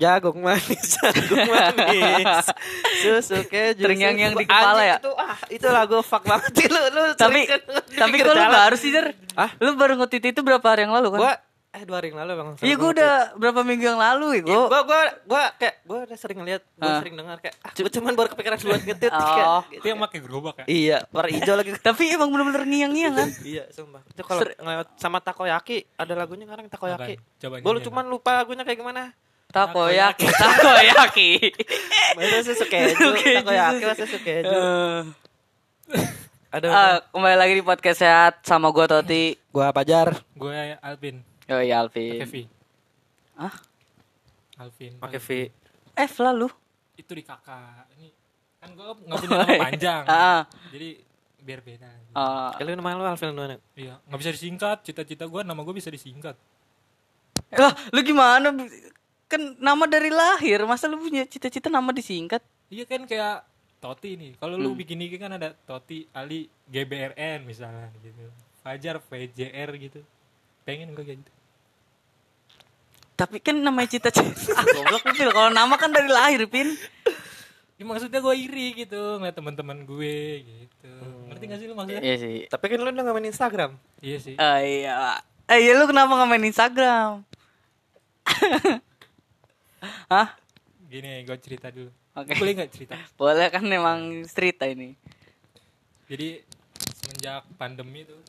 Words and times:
jagung 0.00 0.40
manis, 0.40 0.84
jagung 0.96 1.44
manis, 1.44 2.46
susu 2.98 3.44
keju. 3.44 3.84
Terngiang-ngiang 3.84 4.32
susu- 4.32 4.40
di 4.40 4.46
kepala 4.48 4.82
ya? 4.82 4.96
Itu 4.96 5.12
ah, 5.14 5.36
itu 5.46 5.66
lagu 5.68 6.00
fuck 6.00 6.24
banget 6.24 6.50
sih 6.56 6.66
lu 6.72 6.80
lu. 6.88 7.04
tapi 7.14 7.44
kan 7.44 7.60
tapi 7.94 8.14
kok 8.18 8.32
lu 8.32 8.40
baru 8.42 8.74
sih 8.74 8.90
Jar? 8.90 9.12
Ah? 9.36 9.52
Lu 9.56 9.76
baru 9.76 9.94
nge-tweet 9.94 10.32
itu 10.32 10.40
berapa 10.40 10.64
hari 10.64 10.88
yang 10.88 10.96
lalu 10.96 11.12
kan? 11.12 11.20
Gua 11.20 11.34
eh 11.70 11.86
dua 11.86 12.02
hari 12.02 12.10
yang 12.10 12.18
lalu 12.18 12.32
bang. 12.34 12.48
Iya 12.58 12.74
gue 12.74 12.90
udah 12.90 13.12
berapa 13.36 13.60
minggu 13.62 13.84
yang 13.84 13.94
lalu 13.94 14.26
ya 14.32 14.42
gue. 14.42 14.58
Gua 14.66 14.80
gua 14.82 15.00
gua 15.22 15.42
kayak 15.54 15.74
gua 15.84 15.98
udah 16.02 16.18
sering 16.18 16.42
lihat, 16.42 16.66
gua 16.74 16.82
Ah. 16.82 16.98
sering 16.98 17.14
dengar 17.14 17.36
kayak 17.38 17.54
ah, 17.60 17.70
gua 17.70 17.90
cuman 17.92 18.12
baru 18.16 18.28
kepikiran 18.32 18.56
buat 18.58 18.82
ngetweet 18.82 19.12
Oh. 19.12 19.22
kayak, 19.22 19.48
Itu 19.70 19.86
yang 19.86 20.00
pakai 20.00 20.18
gerobak 20.18 20.54
ya? 20.58 20.64
Iya, 20.66 20.98
warna 21.08 21.30
hijau 21.30 21.54
lagi. 21.54 21.70
Tapi 21.86 22.10
emang 22.10 22.26
bener-bener 22.26 22.66
ngiang-ngiang 22.66 23.14
kan? 23.14 23.28
Iya, 23.46 23.64
sumpah. 23.70 24.02
Itu 24.02 24.22
kalau 24.24 24.42
sama 24.98 25.22
takoyaki, 25.22 25.86
ada 25.94 26.12
lagunya 26.16 26.42
sekarang 26.42 26.66
takoyaki. 26.66 27.14
Gue 27.38 27.72
cuman 27.80 28.04
lupa 28.08 28.30
lagunya 28.34 28.66
kayak 28.66 28.80
gimana. 28.80 29.14
Takoyaki, 29.50 30.26
takoyaki. 30.30 31.30
Masa 32.14 32.38
susu 32.46 32.64
keju, 32.66 33.08
takoyaki 33.18 33.82
masa 33.82 34.04
susu 34.06 34.18
keju. 34.22 34.46
Eh, 35.90 36.06
Ada 36.50 36.66
ah, 36.66 36.96
kembali 37.10 37.36
lagi 37.38 37.54
di 37.58 37.62
podcast 37.62 37.98
sehat 37.98 38.42
sama 38.42 38.70
gue 38.70 38.86
Toti. 38.86 39.24
gua 39.50 39.70
Pajar 39.70 40.18
Gue 40.34 40.54
Alvin. 40.78 41.22
Oh 41.46 41.58
iya 41.58 41.82
Pakai 41.82 42.10
Alvin. 42.14 42.26
V. 42.26 42.34
Hah? 43.38 43.54
Alvin. 44.58 44.92
pakai 44.98 45.18
V. 45.18 45.28
F 45.94 46.12
lah 46.18 46.30
lu. 46.30 46.46
Itu 46.94 47.14
di 47.14 47.22
kakak. 47.22 47.90
Ini 47.94 48.06
kan 48.58 48.70
gue 48.74 48.86
nggak 48.86 49.18
punya 49.18 49.30
nama 49.34 49.62
panjang. 49.66 50.02
Ah, 50.06 50.40
Jadi 50.70 50.88
biar 51.40 51.58
beda. 51.62 51.90
ah. 52.14 52.50
Kalau 52.54 52.70
nama 52.70 52.94
lu 52.94 53.02
Alvin 53.02 53.30
mana? 53.30 53.58
Iya, 53.74 53.98
nggak 54.06 54.18
bisa 54.18 54.30
disingkat. 54.30 54.78
Cita-cita 54.82 55.26
gue 55.26 55.42
nama 55.42 55.58
gue 55.58 55.74
bisa 55.74 55.90
disingkat. 55.90 56.34
Lah, 57.50 57.74
lu 57.90 57.98
gimana? 58.02 58.54
Kan 59.30 59.54
nama 59.62 59.86
dari 59.86 60.10
lahir, 60.10 60.66
masa 60.66 60.90
lu 60.90 60.98
punya 60.98 61.22
cita-cita 61.22 61.70
nama 61.70 61.94
disingkat? 61.94 62.42
Iya 62.66 62.82
kan 62.82 63.06
kayak 63.06 63.46
Toti 63.78 64.18
nih. 64.18 64.34
Kalau 64.36 64.58
lu 64.58 64.74
bikin 64.74 64.98
ini 64.98 65.16
kan 65.16 65.38
ada 65.38 65.54
Toti 65.54 66.04
Ali 66.10 66.50
GBRN 66.66 67.46
misalnya 67.46 67.94
gitu. 68.02 68.26
Fajar 68.60 68.98
VJR 68.98 69.70
gitu. 69.78 70.02
Pengen 70.66 70.92
gue 70.92 71.04
kayak 71.06 71.22
gitu. 71.22 71.32
Tapi 73.14 73.38
kan 73.38 73.56
namanya 73.56 73.88
cita-cita. 73.96 74.52
ah, 74.58 74.64
goblok 74.66 75.14
Pil. 75.14 75.30
Kalau 75.30 75.50
nama 75.54 75.74
kan 75.78 75.94
dari 75.94 76.10
lahir, 76.10 76.44
Pin. 76.50 76.74
Ya, 77.80 77.84
maksudnya 77.88 78.20
gue 78.20 78.34
iri 78.36 78.84
gitu 78.84 79.16
ngeliat 79.16 79.38
teman-teman 79.38 79.88
gue 79.88 80.44
gitu. 80.44 80.92
Ngerti 81.32 81.44
gak 81.48 81.58
sih 81.62 81.66
lu 81.70 81.74
maksudnya? 81.78 82.02
Iya 82.04 82.16
sih. 82.20 82.36
Tapi 82.50 82.64
kan 82.68 82.78
lu 82.82 82.92
udah 82.92 83.04
gak 83.06 83.16
main 83.16 83.28
Instagram. 83.30 83.70
Iya 84.04 84.18
sih. 84.20 84.34
Ah 84.36 84.60
iya. 84.60 85.22
Eh 85.48 85.64
iya 85.64 85.72
lu 85.80 85.88
kenapa 85.88 86.12
nggak 86.12 86.30
main 86.30 86.44
Instagram? 86.44 87.24
Hah? 90.12 90.36
Gini 90.90 91.24
gue 91.24 91.36
cerita 91.40 91.72
dulu. 91.72 91.90
Oke. 92.16 92.32
Boleh 92.36 92.52
nggak 92.58 92.70
cerita? 92.72 92.94
Boleh 93.20 93.48
kan 93.48 93.64
memang 93.64 94.26
cerita 94.28 94.66
ini. 94.66 94.94
Jadi 96.10 96.42
semenjak 97.00 97.42
pandemi 97.58 98.06
tuh 98.06 98.20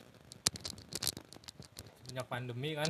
semenjak 2.12 2.28
pandemi 2.28 2.76
kan 2.76 2.90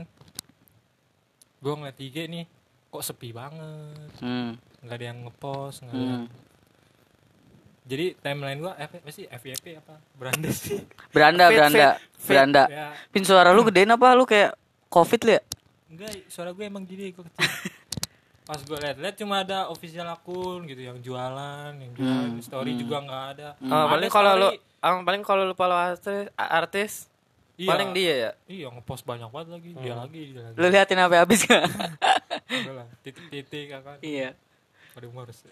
gue 1.61 1.73
ngeliat 1.77 1.97
IG 2.01 2.17
nih 2.25 2.45
kok 2.89 3.03
sepi 3.05 3.29
banget 3.31 4.09
Hmm. 4.17 4.57
nggak 4.81 4.97
ada 4.97 5.05
yang 5.05 5.19
ngepost 5.29 5.85
nggak 5.85 5.93
ada 5.93 6.01
hmm. 6.01 6.11
yang... 6.11 6.25
jadi 7.85 8.05
timeline 8.17 8.59
gue 8.65 8.73
apa 8.73 8.95
apa 8.97 9.09
sih 9.13 9.25
FYP 9.29 9.65
apa 9.77 9.95
beranda 10.17 10.49
sih 10.63 10.81
Beranda, 11.13 11.45
Fit, 11.49 11.55
beranda, 11.57 11.87
fit, 11.93 12.01
fit. 12.17 12.27
beranda. 12.33 12.63
ya 12.65 12.87
Pin 13.13 13.23
suara 13.27 13.49
lu 13.53 13.61
gedein 13.67 13.93
apa 13.93 14.07
lu 14.17 14.25
kayak 14.25 14.57
covid 14.89 15.21
lu 15.21 15.31
ya? 15.37 15.41
enggak 15.91 16.11
suara 16.27 16.49
gue 16.55 16.63
emang 16.65 16.83
gini 16.83 17.13
gue 17.13 17.23
kecil 17.23 17.45
pas 18.41 18.57
gue 18.57 18.77
liat-liat 18.77 19.15
cuma 19.21 19.45
ada 19.45 19.69
official 19.69 20.09
akun 20.09 20.65
gitu 20.65 20.81
yang 20.81 20.97
jualan 20.99 21.71
yang 21.77 21.91
jualan. 21.93 22.29
Hmm, 22.35 22.41
story 22.41 22.73
juga 22.75 22.99
nggak 23.05 23.23
ada. 23.37 23.49
Oh, 23.61 23.85
Ada 23.85 23.91
paling 23.93 24.09
kalau 24.09 24.31
lu 24.35 24.49
ah, 24.81 24.91
paling 25.05 25.21
kalau 25.21 25.43
lu 25.45 25.53
follow 25.53 25.77
artis, 25.77 26.27
artis 26.35 26.93
iya, 27.55 27.69
paling 27.69 27.89
dia 27.93 28.13
ya. 28.17 28.31
iya 28.49 28.67
ngepost 28.73 29.05
banyak 29.05 29.29
banget 29.29 29.49
lagi. 29.55 29.69
Dia 29.77 29.93
lagi 29.93 30.21
dia 30.33 30.41
lagi. 30.41 30.55
Lu 30.57 30.67
liatin 30.67 30.99
apa 30.99 31.15
habis 31.21 31.39
gak? 31.45 31.63
Titik-titik 33.05 33.71
kan? 33.71 33.97
Iya. 34.01 34.33
pada 34.91 35.05
humorous 35.07 35.45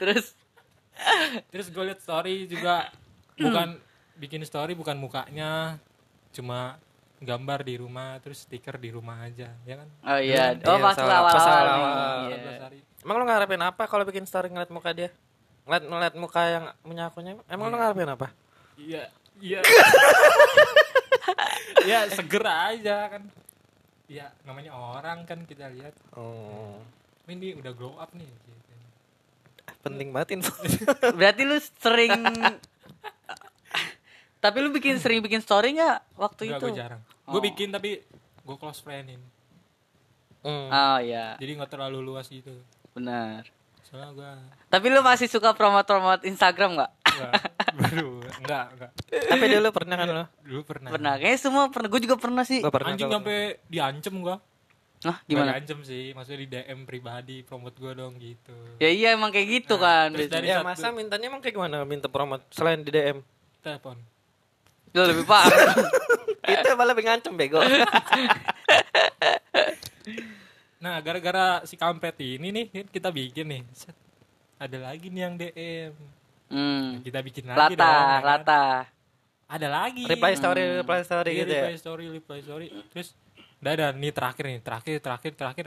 Terus? 0.00 0.32
Terus 1.52 1.66
gue 1.68 1.84
liat 1.84 2.00
story 2.00 2.48
juga 2.48 2.88
bukan 3.36 3.76
bikin 4.16 4.40
story 4.48 4.72
bukan 4.72 4.96
mukanya, 4.96 5.76
cuma 6.32 6.80
gambar 7.16 7.64
di 7.64 7.74
rumah 7.76 8.16
terus 8.20 8.44
stiker 8.44 8.76
di 8.76 8.90
rumah 8.90 9.24
aja, 9.24 9.48
ya 9.64 9.74
kan? 9.76 9.88
oh 9.88 10.18
iya. 10.20 10.52
Iya, 10.52 10.68
Oh 10.68 10.76
pas 10.76 10.92
salah- 10.92 11.24
pas. 11.24 11.44
Iya. 12.28 12.36
14 12.36 12.60
hari. 12.60 12.78
Emang 13.00 13.16
lu 13.16 13.24
ngarepin 13.24 13.62
apa 13.62 13.82
kalau 13.86 14.04
bikin 14.04 14.24
story 14.24 14.48
ngeliat 14.48 14.68
muka 14.68 14.92
dia? 14.92 15.08
Ngeliat 15.64 15.82
ngeliat 15.84 16.14
muka 16.14 16.40
yang 16.44 16.64
punya 16.80 17.02
akunnya. 17.08 17.32
Emang 17.46 17.68
lu 17.68 17.76
ngarepin 17.76 18.10
apa? 18.10 18.26
Iya, 18.76 19.08
iya. 19.38 19.60
ya 21.88 21.98
seger 22.10 22.44
aja 22.44 22.96
kan. 23.08 23.22
Ya 24.06 24.30
namanya 24.42 24.74
orang 24.74 25.24
kan 25.24 25.42
kita 25.42 25.70
lihat. 25.70 25.94
Oh. 26.12 26.82
Ini 27.26 27.58
udah 27.58 27.72
grow 27.72 27.94
up 27.96 28.10
nih. 28.12 28.26
Gitu. 28.26 28.50
Penting 29.82 30.10
banget 30.10 30.38
info. 30.38 30.54
Berarti 31.14 31.42
lu 31.42 31.58
sering 31.78 32.22
Tapi 34.46 34.56
lu 34.58 34.70
bikin 34.70 34.94
sering 34.96 35.18
bikin 35.18 35.40
story 35.40 35.74
nggak 35.74 35.98
waktu 36.14 36.40
Enggak, 36.46 36.56
itu? 36.56 36.64
gue 36.64 36.78
jarang. 36.78 37.00
Gue 37.24 37.34
Oh. 37.34 37.44
bikin 37.44 37.68
tapi 37.68 37.90
gue 38.40 38.56
close 38.56 38.78
friendin. 38.78 39.18
Hmm. 40.40 40.70
Oh 40.70 40.98
iya, 41.00 41.34
Jadi 41.36 41.50
nggak 41.52 41.66
terlalu 41.68 41.98
luas 42.00 42.28
gitu. 42.28 42.54
benar. 42.92 43.42
Soalnya 43.82 44.10
gue 44.12 44.30
Tapi 44.68 44.86
lu 44.88 45.00
masih 45.00 45.26
suka 45.26 45.50
promote-promote 45.52 46.22
Instagram 46.24 46.70
nggak? 46.74 46.90
enggak, 47.06 47.32
baru 47.80 48.08
enggak, 48.36 48.64
enggak. 48.72 48.90
Tapi 49.26 49.44
dulu 49.48 49.68
pernah 49.70 49.94
kan 49.96 50.06
lu? 50.06 50.24
Dulu 50.44 50.60
pernah. 50.62 50.90
Pernah, 50.90 51.12
kayaknya 51.16 51.40
semua 51.40 51.64
pernah. 51.66 51.88
Gue 51.88 52.00
juga 52.00 52.16
pernah 52.16 52.42
sih. 52.42 52.60
Gua 52.60 52.70
pernah. 52.70 52.94
Anjing 52.94 53.10
sampai 53.10 53.38
diancem 53.66 54.14
gua. 54.16 54.36
Hah, 54.98 55.20
Gimana? 55.22 55.28
gimana? 55.28 55.50
Diancem 55.56 55.78
sih, 55.82 56.04
maksudnya 56.12 56.38
di 56.38 56.48
DM 56.48 56.80
pribadi 56.82 57.36
promote 57.42 57.76
gua 57.76 57.92
dong 57.92 58.16
gitu. 58.16 58.56
Ya 58.78 58.88
iya 58.88 59.08
emang 59.12 59.28
kayak 59.28 59.48
gitu 59.60 59.74
Nah, 59.74 60.08
kan. 60.08 60.08
terus 60.14 60.30
dari- 60.30 60.46
Ya 60.46 60.56
satu- 60.56 60.66
masa 60.66 60.86
mintanya 60.90 61.26
emang 61.26 61.40
kayak 61.40 61.54
gimana 61.54 61.76
minta 61.82 62.06
promote 62.06 62.42
selain 62.48 62.80
di 62.80 62.88
DM? 62.88 63.18
Telepon. 63.60 63.98
Lu 64.96 65.02
lebih 65.04 65.28
parah. 65.28 65.76
Itu 66.56 66.72
malah 66.72 66.96
lebih 66.96 67.04
ngancem 67.04 67.36
bego. 67.36 67.60
Nah, 70.76 71.00
gara-gara 71.00 71.64
si 71.64 71.74
kampret 71.74 72.14
ini 72.20 72.52
nih 72.52 72.64
kita 72.86 73.08
bikin 73.10 73.48
nih. 73.48 73.62
Set. 73.72 73.96
Ada 74.56 74.78
lagi 74.82 75.08
nih 75.08 75.20
yang 75.20 75.34
DM. 75.34 75.92
hmm. 76.46 77.02
Kita 77.02 77.18
bikin 77.20 77.44
lagi 77.44 77.74
Lata, 77.74 77.80
dong. 77.80 77.90
ya 77.90 78.06
kan? 78.06 78.22
lata. 78.22 78.62
Ada 79.46 79.66
lagi. 79.66 80.04
reply 80.04 80.32
story, 80.34 80.62
reply 80.78 81.00
story 81.02 81.30
Iya, 81.32 81.40
gitu 81.40 81.52
ya. 81.52 81.62
reply 81.64 81.76
story, 81.76 82.04
reply 82.12 82.38
story. 82.40 82.66
Terus 82.92 83.08
udah 83.58 83.72
ada 83.72 83.86
nih 83.90 84.12
terakhir 84.12 84.44
nih, 84.46 84.58
terakhir, 84.60 84.96
terakhir, 85.00 85.32
terakhir. 85.34 85.66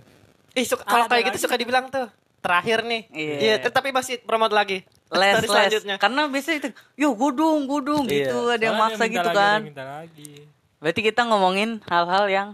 Ih, 0.52 0.64
suka, 0.64 0.84
kalau 0.84 1.06
kayak 1.06 1.24
gitu 1.28 1.36
lagi. 1.36 1.44
suka 1.44 1.56
dibilang 1.58 1.86
tuh 1.90 2.08
terakhir 2.40 2.84
nih. 2.84 3.02
Iya. 3.12 3.36
Iya, 3.60 3.70
tapi 3.70 3.92
masih 3.92 4.20
promote 4.24 4.52
lagi. 4.52 4.84
Les, 5.10 5.42
les. 5.42 5.50
selanjutnya. 5.50 5.96
Karena 5.98 6.30
biasanya 6.30 6.58
itu, 6.62 6.70
yo 6.94 7.14
gudung, 7.14 7.66
gudung 7.66 8.06
Iya. 8.06 8.30
gitu. 8.30 8.38
Ada 8.48 8.64
yang 8.64 8.78
Soalnya 8.78 8.92
maksa 8.94 9.04
minta 9.04 9.14
gitu 9.16 9.30
lagi, 9.30 9.40
kan. 9.42 9.60
Minta 9.66 9.84
lagi. 9.86 10.32
Berarti 10.80 11.02
kita 11.02 11.22
ngomongin 11.26 11.70
hal-hal 11.90 12.26
yang 12.30 12.50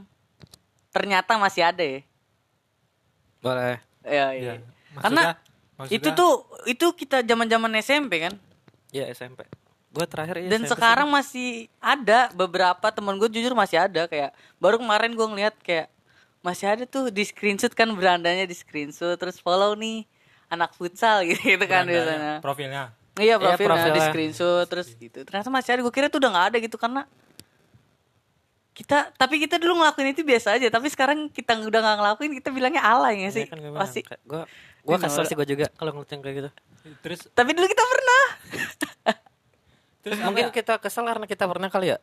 ternyata 0.89 1.35
masih 1.35 1.67
ada 1.67 1.83
ya. 1.83 2.01
Boleh. 3.43 3.77
Iya, 4.01 4.27
iya. 4.33 4.53
Iya. 4.57 4.63
Karena 4.97 5.21
Maksudnya- 5.75 5.95
itu 5.99 6.09
tuh 6.11 6.31
itu 6.65 6.85
kita 6.95 7.17
zaman-zaman 7.21 7.71
SMP 7.77 8.23
kan. 8.23 8.33
Iya, 8.89 9.11
SMP. 9.11 9.43
Gua 9.91 10.07
terakhir 10.07 10.39
iya, 10.39 10.49
Dan 10.51 10.63
SMP 10.63 10.71
sekarang 10.75 11.07
masih 11.07 11.67
ada 11.79 12.31
beberapa 12.31 12.87
temen 12.91 13.15
gue 13.15 13.31
jujur 13.31 13.55
masih 13.55 13.79
ada 13.79 14.07
kayak 14.07 14.31
baru 14.59 14.79
kemarin 14.79 15.11
gue 15.11 15.27
ngeliat 15.27 15.55
kayak 15.59 15.87
masih 16.45 16.69
ada 16.69 16.83
tuh 16.85 17.09
di 17.09 17.25
screenshot 17.25 17.73
kan 17.73 17.89
berandanya 17.97 18.45
di 18.45 18.53
screenshot 18.53 19.17
terus 19.17 19.41
follow 19.41 19.73
nih 19.73 20.05
anak 20.53 20.77
futsal 20.77 21.25
gitu, 21.25 21.41
gitu 21.41 21.65
kan 21.65 21.89
biasanya. 21.89 22.37
Profilnya. 22.45 22.93
Iya 23.17 23.41
profilnya 23.41 23.57
di 23.57 23.97
profilnya. 23.97 24.05
screenshot 24.13 24.65
terus 24.69 24.93
gitu. 24.93 25.25
Ternyata 25.25 25.49
masih 25.49 25.69
ada. 25.73 25.81
Gue 25.81 25.93
kira 25.95 26.05
tuh 26.05 26.21
udah 26.21 26.29
nggak 26.29 26.47
ada 26.53 26.57
gitu 26.61 26.77
karena 26.77 27.01
kita 28.75 29.07
tapi 29.15 29.39
kita 29.39 29.55
dulu 29.55 29.79
ngelakuin 29.79 30.11
itu 30.11 30.19
biasa 30.27 30.59
aja 30.59 30.67
tapi 30.67 30.91
sekarang 30.91 31.31
kita 31.31 31.55
udah 31.63 31.79
nggak 31.79 31.95
ngelakuin 31.95 32.31
kita 32.43 32.49
bilangnya 32.51 32.83
alay 32.83 33.23
nggak 33.23 33.31
sih 33.31 33.45
Iya 33.47 33.55
kan 33.55 33.59
pasti 33.71 33.99
gua 34.27 34.43
Ini 34.83 34.99
kesel 34.99 35.23
sih 35.25 35.35
gua 35.39 35.47
juga 35.47 35.71
kalau 35.79 35.95
ngeliat 35.95 36.11
yang 36.11 36.21
kayak 36.21 36.35
gitu. 36.43 36.49
Terus 36.99 37.19
tapi 37.31 37.55
dulu 37.55 37.65
kita 37.71 37.83
pernah 37.87 38.23
terus 40.03 40.17
Mungkin 40.21 40.51
apa? 40.51 40.53
kita 40.53 40.73
kesel 40.83 41.07
karena 41.07 41.25
kita 41.25 41.47
pernah 41.47 41.71
kali 41.71 41.87
ya. 41.95 41.97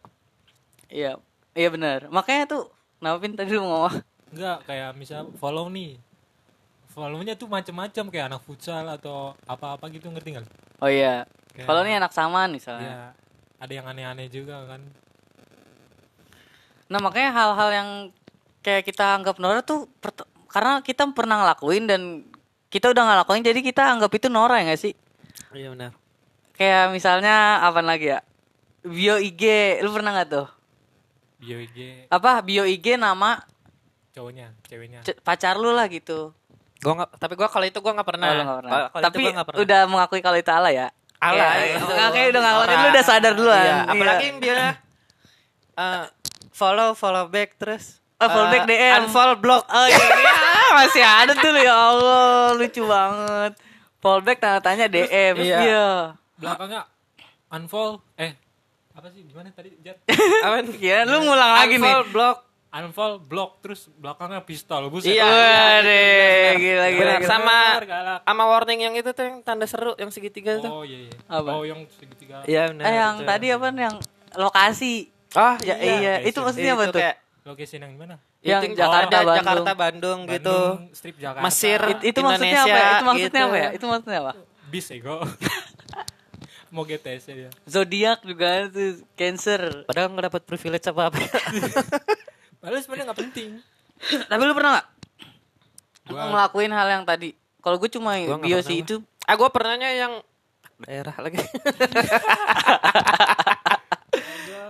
iya 0.88 1.12
iya 1.52 1.68
benar 1.68 2.08
makanya 2.08 2.48
tuh 2.48 2.72
kenapa 2.98 3.16
Pin 3.20 3.36
tadi 3.36 3.52
lu 3.52 3.62
mau 3.62 3.86
ngomong 3.86 4.00
Enggak, 4.32 4.64
kayak 4.64 4.90
misal 4.94 5.29
follow 5.37 5.69
nih. 5.69 6.00
Follownya 6.88 7.32
tuh 7.34 7.46
macam-macam 7.46 8.05
kayak 8.06 8.26
anak 8.26 8.43
futsal 8.43 8.84
atau 8.87 9.32
apa-apa 9.43 9.88
gitu 9.88 10.08
ngerti 10.08 10.37
nggak? 10.37 10.46
oh 10.79 10.90
iya 10.90 11.25
Kayak- 11.49 11.64
kalau 11.64 11.81
ini 11.82 11.94
anak 11.94 12.11
samaan 12.11 12.50
misalnya 12.50 12.84
Ya, 12.84 13.00
ada 13.56 13.73
yang 13.73 13.87
aneh-aneh 13.87 14.29
juga 14.29 14.67
kan. 14.67 14.82
Nah 16.88 16.99
makanya 16.99 17.31
hal-hal 17.32 17.70
yang 17.73 17.88
kayak 18.61 18.84
kita 18.84 19.17
anggap 19.17 19.38
norak 19.38 19.64
tuh 19.64 19.88
karena 20.46 20.81
kita 20.81 21.08
pernah 21.11 21.40
ngelakuin 21.40 21.84
dan 21.87 22.02
kita 22.69 22.90
udah 22.90 23.05
ngelakuin 23.06 23.40
jadi 23.43 23.56
kita 23.58 23.82
anggap 23.88 24.12
itu 24.12 24.29
norak 24.29 24.61
ya 24.61 24.64
gak 24.67 24.82
sih 24.82 24.94
Iya 25.50 25.73
benar. 25.73 25.90
kayak 26.52 26.93
misalnya 26.93 27.34
apa 27.58 27.81
lagi 27.81 28.11
ya 28.11 28.20
bio 28.82 29.17
IG 29.17 29.43
lu 29.81 29.90
pernah 29.90 30.12
nggak 30.12 30.29
tuh 30.29 30.49
bio 31.38 31.56
IG 31.58 32.06
apa 32.06 32.38
bio 32.40 32.62
IG 32.62 32.94
nama 32.94 33.40
cowoknya 34.12 34.52
ceweknya 34.64 35.00
c- 35.00 35.18
pacar 35.18 35.56
lu 35.56 35.70
lah 35.70 35.86
gitu 35.86 36.32
Gua 36.78 36.98
nggak, 36.98 37.10
tapi 37.14 37.34
gua 37.34 37.46
kalau 37.46 37.62
itu 37.62 37.78
gua 37.78 37.94
nggak 37.94 38.08
pernah. 38.08 38.26
Oh, 38.26 38.34
nggak 38.34 38.58
pernah. 38.58 38.70
Kalau 38.90 39.02
tapi 39.06 39.20
nggak 39.24 39.46
pernah. 39.46 39.60
udah 39.62 39.80
mengakui 39.86 40.18
kalau 40.20 40.34
itu 40.36 40.50
ala 40.50 40.68
ya 40.68 40.90
Ala, 41.16 41.38
Kayak- 41.38 41.62
iya. 41.62 41.76
Oke, 41.78 42.02
Oke, 42.02 42.20
udah 42.28 42.40
ngakuin 42.42 42.74
lu 42.74 42.88
udah 42.90 43.04
sadar 43.06 43.32
duluan. 43.32 43.54
Iya, 43.56 43.70
Iya. 43.70 43.82
apalagi 43.86 44.24
yang 44.26 44.38
dia 44.38 44.58
eh, 45.78 46.02
follow 46.50 46.90
follow 46.92 47.24
back 47.26 47.54
terus 47.56 48.02
Oh, 48.18 48.26
follow 48.26 48.48
eh, 48.48 48.52
back 48.52 48.64
DM. 48.66 48.92
unfollow 49.00 49.36
block. 49.36 49.62
Oh 49.64 49.82
iya, 49.84 49.98
iya, 49.98 50.34
masih 50.76 51.02
ada 51.02 51.32
tuh 51.32 51.54
ya 51.56 51.74
Allah, 51.74 52.50
lucu 52.52 52.82
banget. 52.84 53.52
Fallback 53.98 54.38
tanda 54.38 54.58
tanya 54.58 54.86
DM. 54.86 55.34
Iya. 55.38 55.58
Iya. 55.60 55.88
belakangnya 56.34 56.82
unfollow 57.48 58.02
eh 58.16 58.34
apa 58.90 59.06
sih 59.08 59.22
gimana 59.22 59.48
tadi 59.48 59.70
Jar 59.78 59.94
Apaan? 60.42 60.66
Iya, 60.80 61.02
lu 61.04 61.22
ngulang 61.22 61.50
lagi 61.56 61.74
nih. 61.74 61.86
Unfollow 61.94 62.06
block. 62.10 62.36
Unfollow 62.72 63.20
block 63.20 63.60
terus 63.60 63.92
belakangnya 63.92 64.40
pistol 64.40 64.88
buset 64.88 65.12
Iya. 65.12 65.28
Waduh, 65.28 66.52
gila 66.56 66.86
gila. 66.88 66.88
Benar, 66.88 67.20
gila. 67.20 67.28
sama 67.28 67.56
Benar, 67.76 67.84
galak. 67.84 68.20
sama 68.24 68.44
warning 68.48 68.80
yang 68.80 68.94
itu 68.94 69.10
tuh 69.10 69.22
yang 69.22 69.36
tanda 69.40 69.66
seru 69.66 69.92
yang 69.94 70.08
segitiga 70.08 70.56
tuh. 70.56 70.70
oh 70.70 70.82
iya 70.82 71.04
iya 71.04 71.12
Apa? 71.28 71.50
oh 71.52 71.62
yang 71.62 71.84
segitiga 71.90 72.40
Iya 72.44 72.72
benar. 72.72 72.82
Eh 72.82 72.94
yang 72.94 73.14
itu. 73.14 73.28
tadi 73.28 73.46
apa 73.50 73.66
nih 73.69 73.82
yang 73.84 73.96
lokasi? 74.34 74.92
Ah, 75.32 75.56
Ya, 75.60 75.76
iya, 75.76 75.94
Iya, 75.94 76.14
itu 76.24 76.34
iya. 76.34 76.42
maksudnya 76.42 76.72
apa 76.72 76.82
Itu 76.82 76.92
tuh? 76.92 77.02
location 77.44 77.80
yang 77.80 77.92
mana 77.94 78.16
Yang 78.40 78.62
itu 78.64 78.74
Jakarta, 78.74 79.06
ada 79.06 79.19
Bandung. 79.19 79.36
Jakarta 79.38 79.72
Bandung 79.72 80.19
gitu. 80.26 80.58
Bandung, 80.58 80.78
strip 80.92 81.16
Jakarta 81.16 81.44
Mesir. 81.44 81.80
It- 81.86 82.04
itu 82.04 82.19
maksudnya 82.19 82.58
apa? 82.58 82.69
ya? 82.69 82.72
Indonesia, 82.72 82.90
Itu 82.90 83.04
maksudnya 83.04 83.28
gitu. 83.30 83.38
apa 83.44 83.56
ya? 83.56 83.69
Itu 83.70 83.84
maksudnya 83.86 84.19
apa? 84.19 84.32
bis 84.66 84.88
ego 84.88 85.16
mau 86.72 86.82
GTS 86.82 87.22
ya 87.22 87.34
dia 87.36 87.50
Zodiak 87.66 88.19
juga 88.22 88.64
tuh 88.66 89.04
Cancer. 89.12 89.84
Padahal 89.84 90.08
nggak 90.08 90.26
dapat 90.26 90.42
privilege 90.42 90.86
apa 90.86 91.02
apa. 91.06 91.20
Padahal 92.62 92.78
sebenarnya 92.78 93.04
nggak 93.08 93.20
penting 93.20 93.48
Tapi 94.30 94.40
lu 94.40 94.52
pernah 94.52 94.70
nggak 94.72 94.86
Gua- 96.04 96.28
ngelakuin 96.28 96.70
hal 96.70 96.88
yang 96.88 97.02
tadi? 97.02 97.32
Kalau 97.58 97.76
gue 97.76 97.88
cuma 97.88 98.12
Gua 98.16 98.36
nggak 98.36 98.40
bio 98.40 98.56
pernah, 98.56 98.64
sih 98.64 98.76
gua. 98.76 98.84
itu 98.84 98.96
ah 99.22 99.32
gue 99.32 99.48
pernahnya 99.48 99.88
yang 99.92 100.12
daerah 100.80 101.16
lagi. 101.16 101.38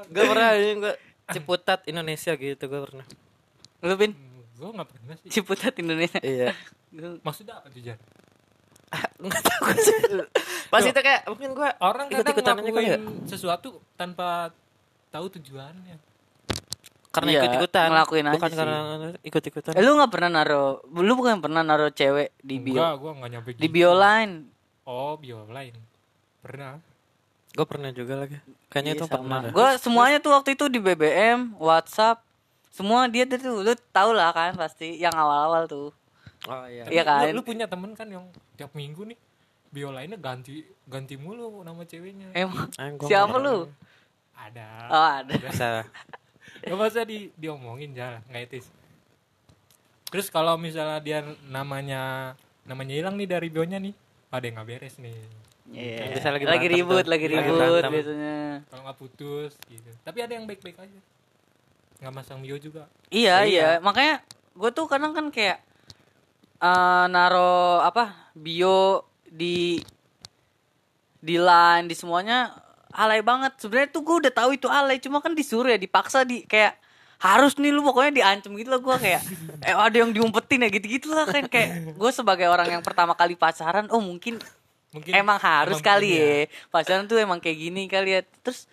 gue 0.08 0.22
pernah 0.22 0.48
yang 0.54 0.78
gue 0.80 0.94
Ciputat 1.30 1.80
Indonesia 1.86 2.32
gitu 2.34 2.62
gue 2.62 2.80
pernah. 2.82 3.06
lu 3.80 3.94
pin 3.96 4.12
gue 4.52 4.68
nggak 4.70 4.86
pernah 4.86 5.14
sih 5.18 5.28
Ciputat 5.30 5.74
Indonesia. 5.74 6.20
Iya. 6.20 6.52
maksudnya 7.22 7.56
apa 7.56 7.68
tuh 7.68 7.82
Jar 7.82 7.98
Nggak 9.18 9.40
tahu 9.40 9.58
gue 9.64 9.74
sih. 9.78 9.94
Pas 10.68 10.82
itu 10.82 10.94
kayak 10.94 11.20
mungkin 11.26 11.50
gue 11.50 11.68
orang 11.80 12.06
kadang 12.12 12.36
kali 12.68 12.84
ya. 12.84 12.98
ngelakuin 13.00 13.24
sesuatu 13.24 13.68
tanpa 13.94 14.50
tahu 15.08 15.30
tujuannya 15.30 15.96
Karena 17.12 17.28
Iya, 17.28 17.40
ikut-ikutan. 17.44 17.86
ngelakuin 17.92 18.24
aja 18.24 18.34
Bukan 18.40 18.48
sih. 18.48 18.56
karena 18.56 18.76
ikut-ikutan. 19.20 19.72
Eh, 19.76 19.82
lu 19.84 19.90
nggak 19.94 20.10
pernah 20.10 20.30
naro, 20.32 20.64
lu 20.90 21.12
bukan 21.12 21.38
pernah 21.38 21.60
naro 21.60 21.92
cewek 21.92 22.32
di 22.40 22.56
bio, 22.56 22.80
enggak 22.80 22.94
gue 22.96 23.10
nggak 23.12 23.30
nyampe 23.30 23.48
di 23.52 23.56
gitu. 23.60 23.68
bio 23.70 23.90
line. 23.92 24.34
oh 24.82 25.14
bio 25.14 25.44
lain 25.46 25.76
pernah 26.40 26.80
Gue 27.52 27.68
pernah 27.68 27.92
juga 27.92 28.16
lagi. 28.16 28.40
Kayaknya 28.72 28.92
itu 28.96 29.04
pernah. 29.04 29.44
Gue 29.44 29.68
semuanya 29.76 30.16
tuh 30.18 30.32
waktu 30.32 30.56
itu 30.56 30.72
di 30.72 30.80
BBM, 30.80 31.52
WhatsApp, 31.60 32.24
semua 32.72 33.04
dia 33.04 33.28
tuh 33.28 33.60
lu 33.60 33.76
tau 33.92 34.16
lah 34.16 34.32
kan 34.32 34.56
pasti 34.56 34.96
yang 34.96 35.12
awal-awal 35.12 35.68
tuh. 35.68 35.92
Oh 36.48 36.64
iya. 36.64 36.88
Iya 36.88 37.02
kan? 37.04 37.28
lu, 37.28 37.38
lu 37.38 37.42
punya 37.44 37.68
temen 37.68 37.92
kan 37.92 38.08
yang 38.08 38.24
tiap 38.56 38.72
minggu 38.72 39.04
nih 39.04 39.20
bio 39.68 39.92
lainnya 39.92 40.16
ganti 40.16 40.64
ganti 40.84 41.16
mulu 41.16 41.60
nama 41.60 41.84
ceweknya 41.84 42.32
Emang 42.32 42.68
gua 42.96 43.08
siapa 43.08 43.36
lu? 43.36 43.68
ada 44.32 44.68
Oh 44.88 45.06
ada. 45.20 45.32
Biasa. 45.32 45.64
Gak 46.62 46.78
masa 46.78 47.02
di 47.02 47.30
diomongin 47.34 47.90
jalan 47.92 48.22
nggak 48.26 48.42
etis. 48.46 48.66
Terus 50.08 50.28
kalau 50.28 50.54
misalnya 50.54 51.00
dia 51.00 51.18
namanya 51.46 52.34
namanya 52.62 52.94
hilang 52.94 53.16
nih 53.16 53.26
dari 53.26 53.48
bionya 53.48 53.78
nih, 53.78 53.94
ada 54.28 54.44
yang 54.44 54.54
nggak 54.56 54.68
beres 54.68 54.96
nih. 54.98 55.16
Iya. 55.72 56.12
Bisa 56.12 56.28
lagi 56.28 56.44
Lagi 56.44 56.66
ribut, 56.68 57.02
tuh. 57.02 57.10
lagi 57.10 57.26
Lagi 57.26 57.34
ribut 57.40 57.56
berantem. 57.56 57.90
biasanya. 57.90 58.36
Kalau 58.68 58.82
nggak 58.84 58.98
putus 58.98 59.52
gitu. 59.66 59.90
Tapi 60.00 60.18
ada 60.20 60.32
yang 60.32 60.44
baik-baik 60.44 60.76
aja. 60.76 61.00
Nggak 61.98 62.12
masang 62.12 62.38
bio 62.38 62.56
juga. 62.56 62.86
Iya 63.08 63.42
Iya. 63.42 63.48
iya, 63.48 63.68
makanya 63.78 64.20
gue 64.52 64.70
tuh 64.70 64.84
kadang 64.84 65.12
kan 65.12 65.32
kayak 65.32 65.58
eh 66.60 67.04
naro 67.08 67.80
apa 67.80 68.30
bio 68.32 69.02
di 69.24 69.80
di 71.18 71.36
line 71.38 71.86
di 71.86 71.94
semuanya 71.94 72.52
alay 72.92 73.20
banget. 73.24 73.52
Sebenarnya 73.58 73.90
tuh 73.90 74.02
gue 74.04 74.16
udah 74.28 74.32
tahu 74.32 74.56
itu 74.56 74.68
alay, 74.68 75.00
cuma 75.00 75.18
kan 75.18 75.32
disuruh 75.32 75.72
ya 75.72 75.80
dipaksa 75.80 76.22
di 76.22 76.44
kayak 76.44 76.76
harus 77.22 77.54
nih 77.54 77.70
lu 77.70 77.86
pokoknya 77.86 78.12
diancem 78.18 78.50
gitu 78.58 78.66
lah 78.66 78.82
gue 78.82 78.96
kayak 78.98 79.22
eh 79.62 79.70
ada 79.70 79.94
yang 79.94 80.10
diumpetin 80.10 80.66
ya 80.66 80.68
gitu 80.74 80.86
gitu 80.90 81.08
lah 81.14 81.22
kan 81.30 81.46
kayak 81.46 81.94
gue 81.94 82.10
sebagai 82.10 82.50
orang 82.50 82.66
yang 82.66 82.82
pertama 82.82 83.14
kali 83.14 83.38
pacaran 83.38 83.86
oh 83.94 84.02
mungkin 84.02 84.42
Mungkin 84.92 85.12
emang 85.14 85.40
harus 85.40 85.80
emang 85.80 85.88
kali 85.88 86.10
begini 86.12 86.20
ya. 86.20 86.68
Pacaran 86.68 87.04
tuh 87.08 87.16
emang 87.16 87.38
kayak 87.40 87.58
gini 87.62 87.82
kali 87.88 88.10
ya. 88.18 88.20
Terus 88.44 88.68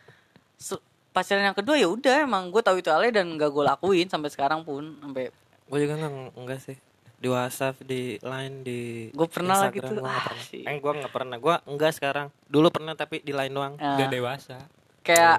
pacaran 1.16 1.48
yang 1.48 1.56
kedua 1.56 1.80
ya 1.80 1.88
udah 1.88 2.28
emang 2.28 2.52
gue 2.52 2.60
tahu 2.60 2.84
itu 2.84 2.92
alay 2.92 3.14
dan 3.14 3.30
gak 3.40 3.54
gue 3.54 3.64
lakuin 3.64 4.08
sampai 4.12 4.30
sekarang 4.34 4.68
pun 4.68 5.00
sampai 5.00 5.32
Gue 5.70 5.86
juga 5.86 6.02
nggak 6.02 6.34
enggak 6.34 6.60
sih. 6.60 6.78
Di 7.20 7.28
WhatsApp, 7.28 7.76
di 7.82 8.02
Line, 8.18 8.56
di 8.62 8.80
Gua 9.12 9.28
pernah 9.28 9.56
lah 9.58 9.68
Instagram, 9.68 9.84
gitu. 9.86 9.94
gua 9.98 10.10
nggak 10.10 10.24
Ah, 10.32 10.40
sih. 10.42 10.64
Eh, 10.64 10.78
gue 10.78 10.92
nggak 10.96 11.12
pernah. 11.12 11.36
Gue 11.38 11.56
enggak 11.66 11.92
sekarang. 11.94 12.28
Dulu 12.46 12.68
pernah 12.70 12.94
tapi 12.94 13.20
di 13.20 13.30
Line 13.30 13.52
doang. 13.52 13.74
eh, 13.76 13.94
Udah 13.94 14.08
dewasa. 14.08 14.58
kayak 15.02 15.36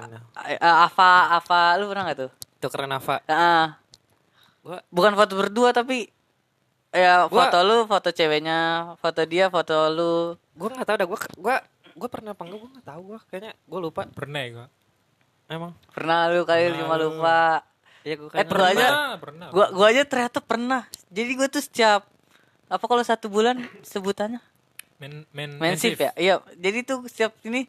eh, 0.47 0.59
Ava 0.59 1.09
Ava 1.33 1.61
lu 1.75 1.87
pernah 1.87 2.05
gak 2.05 2.19
tuh? 2.19 2.31
Itu 2.55 2.67
keren 2.67 2.91
apa? 2.91 3.23
Heeh. 3.23 3.65
Gue 4.61 4.77
bukan 4.87 5.13
foto 5.15 5.33
berdua 5.33 5.69
tapi 5.71 6.05
ya 6.89 7.25
Gua- 7.25 7.47
foto 7.47 7.57
lu, 7.61 7.77
foto 7.85 8.09
ceweknya, 8.09 8.59
foto 8.95 9.21
dia, 9.23 9.47
foto 9.47 9.73
lu. 9.87 10.13
gue 10.51 10.67
nggak 10.67 10.85
tahu 10.85 10.97
dah. 10.97 11.07
Gue 11.07 11.19
gue 11.39 11.55
gue 11.91 12.09
pernah 12.09 12.31
apa 12.31 12.41
enggak? 12.43 12.59
Gue 12.59 12.69
nggak 12.69 12.85
tahu. 12.85 13.01
Gue 13.07 13.19
kayaknya 13.25 13.51
gue 13.57 13.79
lupa. 13.81 14.01
Pernah 14.07 14.39
ya 14.39 14.49
gua. 14.53 14.67
Emang. 15.47 15.71
Pernah 15.89 16.19
lu 16.29 16.41
kali 16.43 16.63
Pernah 16.63 16.77
cuma 16.79 16.95
lu. 16.95 17.03
lupa. 17.09 17.39
Iya 18.01 18.15
gue 18.17 18.27
Eh, 18.27 18.43
gua 18.43 18.67
aja- 18.67 18.73
Pernah, 18.73 19.11
pernah. 19.17 19.47
Gua 19.49 19.65
gua 19.69 19.87
aja 19.87 20.03
ternyata 20.03 20.39
pernah. 20.39 20.81
Jadi 21.07 21.31
gua 21.33 21.47
tuh 21.47 21.61
setiap 21.61 22.01
apa 22.65 22.81
kalau 22.81 23.01
satu 23.01 23.27
bulan 23.27 23.55
sebutannya? 23.81 24.39
Men 24.97 25.25
men 25.31 25.57
mensip 25.57 25.95
ya? 25.95 26.11
Iya 26.13 26.35
jadi 26.55 26.81
tuh 26.81 27.05
setiap 27.05 27.33
ini 27.43 27.65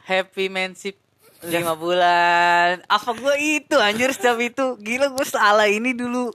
happy 0.00 0.46
mensip 0.46 0.94
lima 1.40 1.72
bulan. 1.72 2.84
Apa 2.84 3.10
gue 3.12 3.34
itu 3.38 3.76
anjir 3.76 4.10
setiap 4.10 4.36
itu? 4.38 4.76
Gila 4.76 5.08
gue 5.08 5.24
salah 5.24 5.66
ini 5.66 5.92
dulu. 5.92 6.28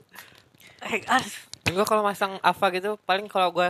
Eh, 0.82 1.02
aduh. 1.04 1.34
gue 1.66 1.84
kalau 1.84 2.02
masang 2.02 2.38
Ava 2.40 2.66
gitu 2.70 2.94
paling 3.02 3.26
kalau 3.26 3.50
gue 3.50 3.68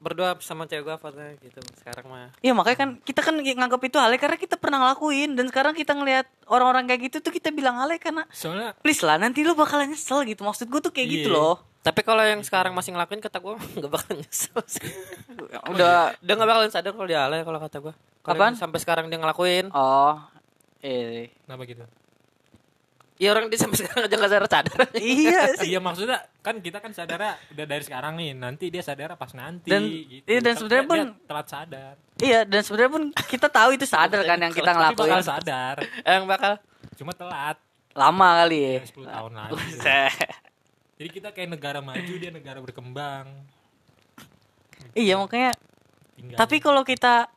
berdua 0.00 0.32
sama 0.40 0.64
cewek 0.64 0.88
gue 0.88 0.96
fotonya 0.96 1.36
gitu 1.44 1.60
sekarang 1.76 2.08
mah. 2.08 2.28
Iya 2.40 2.56
makanya 2.56 2.78
kan 2.80 2.90
kita 3.04 3.20
kan 3.20 3.36
nganggap 3.36 3.80
itu 3.84 4.00
alay 4.00 4.16
karena 4.16 4.40
kita 4.40 4.56
pernah 4.56 4.80
ngelakuin. 4.80 5.36
Dan 5.36 5.52
sekarang 5.52 5.76
kita 5.76 5.92
ngelihat 5.92 6.24
orang-orang 6.48 6.88
kayak 6.88 7.12
gitu 7.12 7.16
tuh 7.20 7.32
kita 7.32 7.52
bilang 7.52 7.76
alay 7.76 8.00
karena 8.00 8.24
Soalnya 8.32 8.72
please 8.80 9.04
lah 9.04 9.20
nanti 9.20 9.44
lu 9.44 9.52
bakalan 9.52 9.92
nyesel 9.92 10.24
gitu. 10.24 10.40
Maksud 10.42 10.72
gue 10.72 10.80
tuh 10.80 10.92
kayak 10.92 11.08
gitu 11.20 11.28
Iya. 11.28 11.36
loh. 11.36 11.56
Tapi 11.80 12.00
kalau 12.04 12.24
yang 12.24 12.40
sekarang 12.40 12.72
masih 12.72 12.96
ngelakuin 12.96 13.20
kata 13.20 13.38
gue 13.44 13.54
nggak 13.78 13.92
bakal 13.92 14.12
nyesel 14.16 14.58
sih. 14.64 14.88
Udah. 15.76 16.16
Dia 16.24 16.32
nggak 16.32 16.48
bakalan 16.48 16.72
sadar 16.72 16.96
kalau 16.96 17.08
dia 17.08 17.20
alay 17.28 17.44
kalau 17.44 17.60
kata 17.60 17.76
gue 17.84 17.94
yang 18.24 18.56
sampai 18.56 18.78
sekarang 18.80 19.12
dia 19.12 19.20
ngelakuin. 19.20 19.68
Oh 19.76 20.16
eh. 20.80 21.28
Kenapa 21.44 21.68
gitu? 21.68 21.84
Ya 23.20 23.28
orang 23.30 23.46
dia 23.46 23.60
sampai 23.60 23.76
sekarang 23.78 24.02
aja 24.02 24.16
nggak 24.16 24.32
sadar 24.32 24.48
sadar 24.48 24.78
iya 24.96 25.40
sih 25.60 25.68
Iya 25.68 25.78
maksudnya 25.78 26.18
kan 26.38 26.56
kita 26.56 26.80
kan 26.80 26.88
sadar 26.90 27.20
udah 27.36 27.66
dari 27.66 27.84
sekarang 27.84 28.16
nih 28.16 28.32
nanti 28.32 28.66
dia 28.66 28.80
sadar 28.80 29.12
pas 29.14 29.28
nanti 29.30 29.68
Dan- 29.68 29.84
gitu. 29.84 30.24
iya, 30.24 30.40
dan 30.40 30.54
sebenarnya 30.56 30.84
pun- 30.86 31.12
telat 31.22 31.46
sadar. 31.46 31.94
iya 32.18 32.40
dan 32.42 32.60
sebenarnya 32.60 32.90
pun 32.90 33.02
kita 33.12 33.46
tahu 33.46 33.70
itu 33.72 33.84
sadar 33.84 34.24
kan 34.24 34.38
yang 34.38 34.50
kita 34.50 34.66
Tapi 34.66 34.80
bakal 34.88 35.04
ngelakuin 35.04 35.20
sadar. 35.22 35.76
yang 36.02 36.24
bakal 36.24 36.52
Cuma 36.96 37.12
telat 37.12 37.56
lama 37.90 38.28
kali 38.38 38.56
ya 38.58 38.70
ya, 38.72 38.82
10 38.86 39.04
tahun 39.04 39.32
lagi. 39.34 39.64
Jadi 40.94 41.08
kita 41.10 41.28
kayak 41.30 41.48
negara 41.50 41.80
maju 41.80 42.12
dia 42.14 42.30
negara 42.30 42.58
berkembang. 42.58 43.24
iya 44.92 45.14
makanya 45.14 45.52
Tinggal. 46.14 46.36
tapi 46.36 46.56
kalau 46.58 46.82
kita 46.82 47.28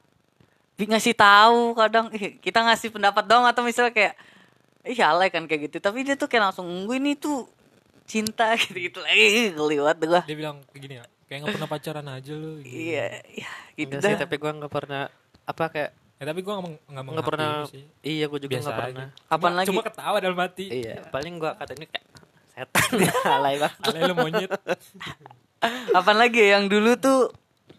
ngasih 0.76 1.14
tahu 1.14 1.72
kadang 1.74 2.12
kita 2.40 2.60
ngasih 2.62 2.90
pendapat 2.90 3.24
dong 3.24 3.44
atau 3.44 3.62
misalnya 3.62 3.92
kayak 3.92 4.14
ih 4.84 5.00
alay 5.00 5.28
kan 5.28 5.44
kayak 5.44 5.68
gitu 5.68 5.78
tapi 5.80 6.02
dia 6.02 6.14
tuh 6.14 6.28
kayak 6.28 6.50
langsung 6.50 6.68
gue 6.84 6.96
ini 6.96 7.16
tuh 7.16 7.48
cinta 8.04 8.52
gitu 8.60 8.76
gitu 8.78 9.00
lagi 9.00 9.52
keliwat 9.52 9.98
gua 9.98 10.22
dia 10.22 10.36
bilang 10.36 10.60
kayak 10.68 10.82
gini 10.82 10.94
ya, 10.96 11.06
kayak 11.26 11.40
nggak 11.42 11.56
pernah 11.56 11.70
pacaran 11.70 12.08
aja 12.10 12.34
lu. 12.34 12.60
Gitu. 12.60 12.68
iya 12.68 13.08
iya 13.26 13.52
gitu 13.74 13.96
Enggak 13.96 14.04
sih 14.04 14.14
dah 14.14 14.22
tapi 14.22 14.36
gue 14.38 14.52
nggak 14.54 14.72
pernah 14.72 15.04
apa 15.44 15.66
kayak 15.70 15.92
Ya, 16.14 16.32
tapi 16.32 16.40
gue 16.40 16.54
nggak 16.54 16.72
nggak 16.88 17.04
mengakui 17.06 17.28
pernah 17.28 17.52
sih. 17.66 17.84
iya 18.02 18.26
gue 18.26 18.40
juga 18.40 18.52
Biasa 18.54 18.64
nggak 18.66 18.78
aja. 18.78 18.88
pernah 18.88 19.08
Kapan 19.26 19.44
Cuma- 19.44 19.58
lagi? 19.58 19.68
Cuma 19.68 19.82
ketawa 19.84 20.18
dalam 20.20 20.40
hati. 20.40 20.66
iya 20.70 20.96
paling 21.06 21.34
gue 21.36 21.52
katanya 21.54 21.86
kayak 21.86 22.06
setan 22.46 22.90
alay 23.36 23.56
banget 23.58 23.80
Alay 23.84 24.02
lu 24.04 24.16
monyet. 24.16 24.52
Apaan 25.98 26.18
lagi 26.18 26.40
ya 26.40 26.48
yang 26.54 26.68
dulu 26.68 26.96
tuh 26.98 27.32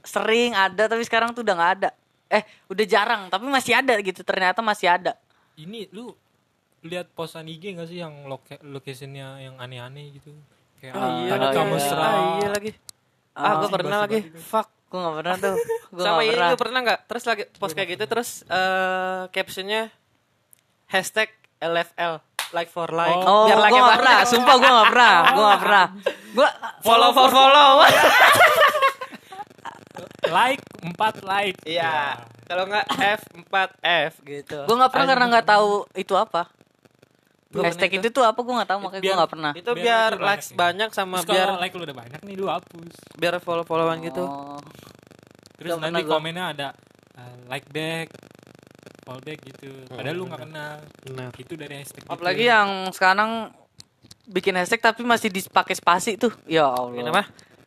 sering 0.03 0.53
ada 0.53 0.85
tapi 0.87 1.03
sekarang 1.03 1.33
tuh 1.33 1.41
udah 1.41 1.55
nggak 1.55 1.73
ada. 1.79 1.91
Eh, 2.27 2.43
udah 2.67 2.85
jarang 2.85 3.23
tapi 3.29 3.45
masih 3.47 3.73
ada 3.73 3.95
gitu. 3.99 4.21
Ternyata 4.21 4.61
masih 4.61 4.89
ada. 4.91 5.13
Ini 5.55 5.89
lu 5.89 6.13
lihat 6.85 7.09
posan 7.17 7.49
IG 7.49 7.81
gak 7.81 7.89
sih 7.89 7.99
yang 8.05 8.29
loke, 8.29 8.61
locationnya 8.61 9.41
yang 9.41 9.57
aneh-aneh 9.57 10.13
gitu? 10.15 10.37
Kayak 10.79 11.01
tadi 11.01 11.47
iya, 11.49 11.51
kamu 11.57 11.77
iya. 11.81 11.83
serah. 11.83 12.09
Ah, 12.13 12.33
iya 12.37 12.49
lagi. 12.53 12.71
Ah, 13.35 13.53
gue 13.59 13.71
pernah 13.73 13.99
lagi. 14.05 14.21
Fuck. 14.37 14.69
Gue 14.93 15.01
gak 15.01 15.17
pernah 15.25 15.37
tuh. 15.41 15.57
Gue 15.95 16.03
Sama 16.07 16.21
gak 16.23 16.27
ini 16.27 16.35
pernah. 16.35 16.51
lu 16.51 16.57
pernah 16.61 16.81
nggak? 16.87 17.01
Terus 17.11 17.25
lagi 17.27 17.43
post 17.59 17.75
kayak 17.75 17.89
gitu 17.99 18.05
terus 18.07 18.31
eh 18.47 19.23
captionnya 19.35 19.91
hashtag 20.87 21.31
LFL 21.59 22.23
like 22.55 22.71
for 22.71 22.91
like. 22.95 23.19
Oh, 23.27 23.51
Biar 23.51 23.59
gue 23.59 23.65
like 23.65 23.73
gak 23.75 23.83
banyak. 23.83 23.99
pernah. 23.99 24.17
Sumpah 24.23 24.55
gue 24.55 24.71
gak 24.71 24.91
pernah. 24.95 25.15
Gue 25.35 25.45
gak 25.45 25.63
pernah. 25.67 25.87
Gue 26.35 26.49
Follow 26.85 27.11
for 27.11 27.29
follow. 27.33 27.71
Like 30.25 30.65
4 30.81 31.21
like. 31.23 31.59
Iya. 31.69 32.25
Kalau 32.45 32.65
nggak 32.69 32.87
F4F 32.97 34.13
gitu. 34.25 34.59
gue 34.69 34.77
gak 34.77 34.93
pernah 34.93 35.07
karena 35.09 35.27
gak 35.41 35.49
tahu 35.49 35.85
itu 35.97 36.15
apa. 36.17 36.49
Hashtag 37.63 37.91
itu 38.03 38.09
tuh 38.11 38.25
apa 38.27 38.41
gue 38.43 38.55
gak 38.59 38.71
tahu 38.75 38.79
makanya 38.83 39.03
gue 39.07 39.15
gak 39.15 39.31
pernah. 39.31 39.53
itu 39.55 39.71
Biar 39.71 39.79
biar, 39.79 40.11
banyak 40.19 40.27
likes 40.27 40.49
ya. 40.51 40.55
banyak 40.59 40.91
sama 40.91 41.17
Terus 41.23 41.31
biar 41.31 41.47
kalau 41.47 41.61
like 41.63 41.75
lu 41.79 41.83
udah 41.87 41.97
banyak 42.03 42.21
nih 42.27 42.35
lu 42.35 42.47
hapus. 42.51 42.95
biar 43.15 43.33
follow 43.39 43.63
followan 43.63 43.99
gitu. 44.03 44.25
Oh. 44.27 44.59
Terus 45.55 45.71
Nggak 45.79 45.91
nanti 45.95 46.03
komennya 46.03 46.45
ada 46.51 46.69
uh, 47.15 47.37
like 47.47 47.67
back, 47.71 48.11
follow 49.07 49.23
back 49.23 49.39
gitu. 49.47 49.71
Padahal 49.87 50.17
lu 50.19 50.25
gak 50.27 50.41
kenal. 50.43 50.77
Benar. 51.07 51.31
Itu 51.39 51.55
dari 51.55 51.75
hashtag. 51.79 52.03
gitu. 52.03 52.11
Apalagi 52.11 52.45
yang 52.49 52.69
sekarang 52.91 53.55
bikin 54.25 54.57
hashtag 54.57 54.81
tapi 54.83 55.05
masih 55.07 55.31
dipakai 55.31 55.77
spasi 55.77 56.17
tuh. 56.19 56.35
Ya 56.49 56.67
Allah. 56.67 56.97
Kenapa? 56.97 57.23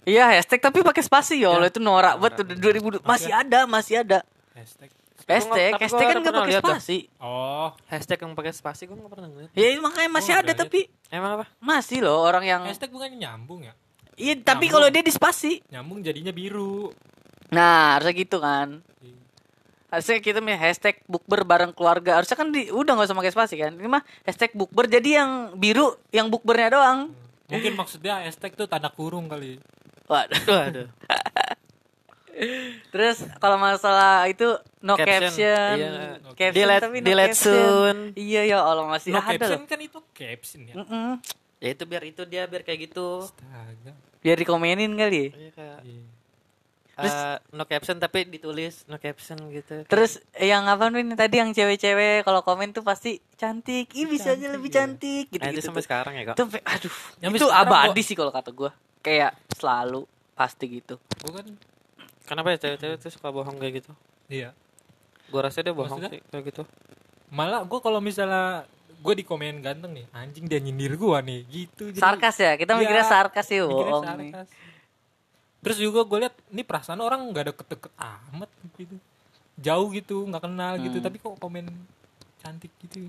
Iya 0.07 0.35
hashtag 0.35 0.63
tapi 0.63 0.79
pakai 0.83 1.03
spasi 1.03 1.43
ya 1.43 1.51
Allah 1.51 1.67
itu 1.67 1.83
norak 1.83 2.15
banget 2.15 2.47
udah 2.47 2.55
2000 2.55 3.03
masih 3.03 3.31
ada 3.35 3.59
masih 3.67 3.95
ada 4.07 4.23
hashtag. 4.55 4.87
Hashtag 5.27 5.71
tapi 5.71 5.83
hashtag 5.83 6.01
gua 6.01 6.09
kan 6.09 6.21
pernah 6.23 6.41
pakai 6.41 6.57
spasi 6.57 6.97
Oh, 7.19 7.67
Hashtag 7.85 8.17
yang 8.19 8.31
pakai 8.31 8.53
spasi 8.53 8.81
gue 8.83 8.95
nggak 8.95 9.11
pernah 9.11 9.27
ngeliat. 9.27 9.51
ya 9.51 9.67
makanya 9.77 10.09
masih 10.09 10.31
Gua 10.31 10.39
ada 10.39 10.47
nggak 10.47 10.61
tapi 10.63 10.79
Emang 11.07 11.31
apa? 11.35 11.45
masih 11.59 11.99
loh 11.99 12.19
orang 12.19 12.43
yang 12.43 12.61
hashtag 12.63 12.89
bukannya 12.89 13.17
nyambung 13.17 13.61
ya? 13.61 13.73
iya 14.15 14.33
tapi 14.35 14.65
kalau 14.67 14.87
dia 14.87 14.99
di 14.99 15.11
spasi 15.11 15.59
Nyambung 15.67 15.99
jadinya 16.01 16.31
biru. 16.31 16.89
nah 17.47 17.95
harusnya 17.95 18.15
gitu 18.17 18.37
kan 18.37 18.79
harusnya 19.87 20.19
kita 20.19 20.39
punya 20.39 20.57
hashtag 20.57 20.99
bukber 21.05 21.43
bareng 21.43 21.71
keluarga 21.71 22.19
harusnya 22.19 22.35
kan 22.35 22.51
di, 22.51 22.67
udah 22.67 22.91
nggak 22.91 23.07
usah 23.07 23.15
pakai 23.15 23.31
spasi 23.31 23.55
kan 23.55 23.71
ini 23.71 23.87
mah 23.87 24.03
hashtag 24.23 24.51
bukber 24.51 24.83
jadi 24.85 25.23
yang 25.23 25.31
biru 25.53 25.95
yang 26.09 26.27
bukbernya 26.27 26.71
doang 26.71 26.99
Mungkin 27.47 27.79
maksudnya 27.79 28.19
hashtag 28.19 28.59
tuh 28.59 28.67
tanda 28.67 28.91
kurung 28.91 29.31
kali. 29.31 29.55
Waduh. 30.11 30.43
Waduh. 30.43 30.87
Terus 32.87 33.17
kalau 33.35 33.57
masalah 33.57 34.25
itu 34.25 34.45
no 34.79 34.93
Caption, 34.93 35.27
caption, 35.27 35.73
iya. 35.75 35.91
caption 36.29 36.53
Delete- 36.55 36.83
tapi 36.83 36.97
no 36.97 37.05
delete 37.05 37.29
caption. 37.31 37.51
soon. 37.51 37.97
Iya 38.13 38.41
ya 38.45 38.57
Allah 38.59 38.85
masih 38.85 39.11
No 39.11 39.19
ada 39.19 39.33
caption 39.33 39.57
loh. 39.57 39.67
kan 39.67 39.79
itu 39.79 39.99
caption 40.11 40.61
ya. 40.63 40.75
Mm-mm. 40.75 41.09
Ya 41.57 41.69
itu 41.71 41.83
biar 41.83 42.03
itu 42.03 42.21
dia 42.23 42.45
biar 42.45 42.61
kayak 42.61 42.79
gitu. 42.85 43.23
Astaga. 43.23 43.91
Biar 44.19 44.35
dikomenin 44.35 44.93
kali. 44.93 45.29
Iya 45.29 45.51
kayak 45.51 45.79
Iya. 45.83 46.03
eh, 46.99 47.37
no 47.51 47.63
caption 47.63 47.95
tapi 47.95 48.25
ditulis 48.25 48.81
no 48.85 48.97
caption 48.97 49.37
gitu. 49.47 49.85
Terus 49.85 50.17
yang 50.35 50.65
apa 50.65 50.89
nih 50.89 51.13
tadi 51.13 51.35
yang 51.35 51.49
cewek-cewek 51.51 52.21
kalau 52.21 52.41
komen 52.41 52.69
tuh 52.71 52.81
pasti 52.81 53.17
cantik. 53.35 53.89
Ih 53.91 54.05
bisa 54.05 54.31
aja 54.31 54.47
lebih 54.47 54.69
cantik 54.69 55.25
gitu 55.27 55.37
Nah, 55.39 55.49
itu 55.51 55.59
gitu. 55.59 55.67
sampai 55.67 55.83
sekarang 55.83 56.13
ya 56.13 56.23
kak. 56.23 56.35
Itu 56.35 56.43
sampai- 56.43 56.65
aduh. 56.67 56.93
Sampai 57.15 57.37
itu 57.37 57.47
abadi 57.47 57.89
gua- 57.95 58.01
sih 58.03 58.15
kalau 58.15 58.31
kata 58.31 58.49
gua. 58.51 58.71
Kayak 58.99 59.31
selalu 59.53 60.05
pasti 60.33 60.65
gitu. 60.71 60.97
Gua 61.19 61.31
kan 61.35 61.47
Kenapa 62.27 62.51
ya 62.51 62.57
cewek-cewek 62.59 62.97
tuh 62.99 63.09
suka 63.09 63.31
bohong 63.31 63.55
kayak 63.55 63.73
gitu? 63.79 63.91
iya. 64.27 64.51
Gua 65.27 65.43
rasa 65.43 65.59
dia 65.59 65.71
bohong 65.71 65.99
Maksudnya? 65.99 66.11
sih 66.13 66.21
kayak 66.25 66.43
gitu. 66.45 66.63
Malah 67.29 67.63
gua 67.63 67.79
kalau 67.79 67.99
misalnya 67.99 68.63
gue 68.97 69.13
di 69.13 69.23
komen 69.23 69.59
ganteng 69.61 69.91
nih, 69.93 70.05
anjing 70.11 70.45
dia 70.45 70.57
nyindir 70.57 70.95
gua 70.95 71.19
nih, 71.19 71.43
gitu. 71.45 71.87
Jadi- 71.89 71.99
Sarkas 71.99 72.35
ya. 72.35 72.55
Kita 72.55 72.73
Iya, 72.73 72.79
mikirnya 72.81 73.05
sarkas 73.05 73.47
ya 73.47 73.61
mikirnya 73.61 73.71
bohong 73.93 74.05
nih. 74.17 74.31
sarkas. 74.33 74.47
Terus 75.57 75.77
juga 75.77 75.99
gue 76.01 76.17
lihat 76.19 76.35
ini 76.47 76.61
perasaan 76.61 76.99
orang 76.99 77.21
nggak 77.27 77.45
deket-deket 77.49 77.91
amat 77.95 78.49
gitu. 78.75 78.95
Jauh 79.57 79.87
gitu, 79.89 80.17
nggak 80.23 80.43
kenal 80.43 80.73
gitu, 80.77 80.97
Hmm. 80.97 81.05
tapi 81.05 81.17
kok 81.17 81.33
komen 81.35 81.65
cantik 82.37 82.71
gitu. 82.79 83.07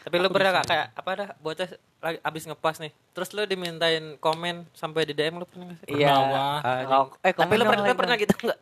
Tapi 0.00 0.16
lu 0.16 0.28
pernah 0.28 0.50
gak 0.54 0.66
kayak 0.66 0.86
apa 0.94 1.10
dah 1.12 1.28
bocah 1.36 1.68
lagi 2.00 2.18
abis 2.18 2.42
ngepas 2.46 2.76
nih. 2.78 2.92
Terus 3.10 3.28
lu 3.30 3.42
dimintain 3.44 4.16
komen 4.16 4.64
sampai 4.72 5.04
di 5.04 5.12
DM 5.12 5.36
lu 5.36 5.44
pernah 5.44 5.68
gak 5.68 5.78
sih? 5.78 5.86
Iya. 5.94 6.14
Oh, 6.88 7.06
eh, 7.20 7.32
Tapi 7.32 7.54
lu 7.54 7.64
pernah, 7.64 7.92
pernah 7.92 8.16
gitu 8.16 8.32
enggak? 8.40 8.60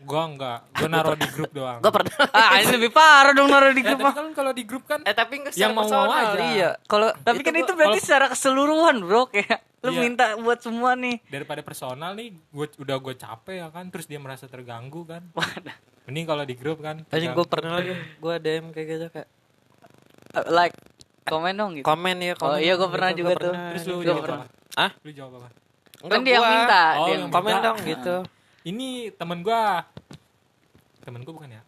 Gua 0.00 0.24
enggak, 0.24 0.58
gua 0.72 0.88
naruh 0.88 1.12
di 1.12 1.28
grup 1.28 1.52
doang. 1.52 1.78
Gua 1.78 1.92
pernah. 1.92 2.16
Ah, 2.32 2.56
ini 2.58 2.72
lebih 2.72 2.88
parah 2.88 3.30
dong 3.30 3.46
naruh 3.46 3.68
di 3.68 3.82
grup 3.84 3.94
tapi 3.94 4.06
mah. 4.06 4.14
kan 4.14 4.26
kalau 4.32 4.52
di 4.52 4.64
grup 4.64 4.84
kan 4.84 5.00
eh 5.04 5.12
tapi 5.12 5.34
enggak 5.38 5.54
Yang 5.54 5.72
mau-mau 5.76 6.08
aja. 6.08 6.40
Iya. 6.40 6.70
Kalau 6.84 7.12
Tapi 7.12 7.40
kan 7.42 7.54
itu 7.54 7.72
berarti 7.74 7.98
secara 8.00 8.26
keseluruhan, 8.26 8.96
Bro, 9.02 9.28
kayak 9.28 9.60
lu 9.80 9.90
Iya. 9.90 10.00
minta 10.00 10.24
buat 10.36 10.58
semua 10.58 10.94
nih. 10.94 11.20
daripada 11.26 11.60
personal 11.60 12.14
nih, 12.14 12.32
gua 12.48 12.66
udah 12.70 12.96
gue 12.96 13.14
capek 13.14 13.54
ya 13.58 13.68
kan, 13.68 13.84
terus 13.88 14.04
dia 14.04 14.16
merasa 14.16 14.44
terganggu 14.44 15.04
kan. 15.04 15.22
Wadah. 15.32 15.76
Mending 16.04 16.26
kalau 16.26 16.44
di 16.44 16.54
grup 16.54 16.78
kan. 16.80 17.04
Terganggu. 17.04 17.36
gue 17.36 17.46
pernah 17.46 17.72
lagi 17.76 17.92
gue 17.92 18.34
DM 18.40 18.66
kayak 18.70 18.86
gitu 18.88 19.06
kayak 19.10 19.28
like 20.48 20.76
komen 21.22 21.52
dong 21.52 21.70
gitu. 21.74 21.84
komen 21.84 22.16
ya 22.18 22.34
komen. 22.34 22.52
Oh, 22.52 22.58
iya, 22.58 22.74
gua 22.74 22.88
pernah 22.88 23.10
juga 23.12 23.32
tuh. 23.34 23.50
pernah. 23.50 23.68
Terus 23.70 23.84
lu 23.84 23.94
Gua 23.94 24.04
jawab 24.04 24.22
pernah. 24.22 24.40
apa? 24.40 24.78
Hah? 24.78 24.90
Lu 25.00 25.10
jawab 25.10 25.32
apa? 25.36 25.48
Enggak, 26.00 26.10
kan 26.10 26.20
dia 26.22 26.32
yang 26.32 26.46
minta, 26.48 26.82
Oh, 26.96 27.04
dia 27.04 27.12
yang. 27.12 27.24
Komen 27.28 27.54
dong 27.60 27.78
gitu. 27.82 28.16
Ini 28.62 28.88
temen 29.14 29.38
gua. 29.40 29.62
Temen 31.00 31.20
gua 31.22 31.34
bukan 31.34 31.50
ya? 31.50 31.62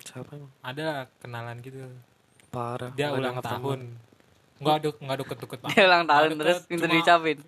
Siapa 0.00 0.30
emang? 0.32 0.52
Ada 0.60 0.86
kenalan 1.18 1.56
gitu. 1.60 1.78
Parah. 2.48 2.92
Dia 2.92 3.10
ulang 3.10 3.38
tahun. 3.38 3.80
Enggak 4.54 4.74
ada 4.76 4.88
enggak 4.94 5.16
ada 5.16 5.24
deket 5.26 5.58
banget. 5.58 5.74
Dia 5.74 5.84
ulang 5.84 6.04
tahun 6.04 6.28
terus 6.36 6.58
minta 6.64 6.84
cuma- 6.84 6.92
diucapin. 6.92 7.38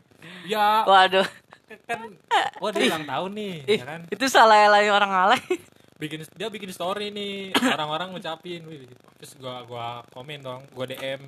Ya, 0.42 0.82
Waduh. 0.82 1.28
kan 1.82 1.98
wah 2.58 2.70
dia 2.70 2.86
ulang 2.86 3.04
tahun 3.04 3.30
nih, 3.34 3.54
Ih, 3.64 3.78
ya 3.78 3.84
kan? 3.84 4.00
itu 4.06 4.24
salah 4.26 4.70
lain 4.70 4.86
orang 4.88 5.10
alay. 5.10 5.42
Bikin 5.96 6.28
dia 6.36 6.52
bikin 6.52 6.68
story 6.76 7.08
nih, 7.08 7.56
orang-orang 7.56 8.12
ngucapin, 8.12 8.60
wih, 8.68 8.84
terus 9.16 9.32
gua 9.40 9.64
gua 9.64 9.86
komen 10.12 10.44
dong, 10.44 10.62
gua 10.76 10.84
DM, 10.84 11.24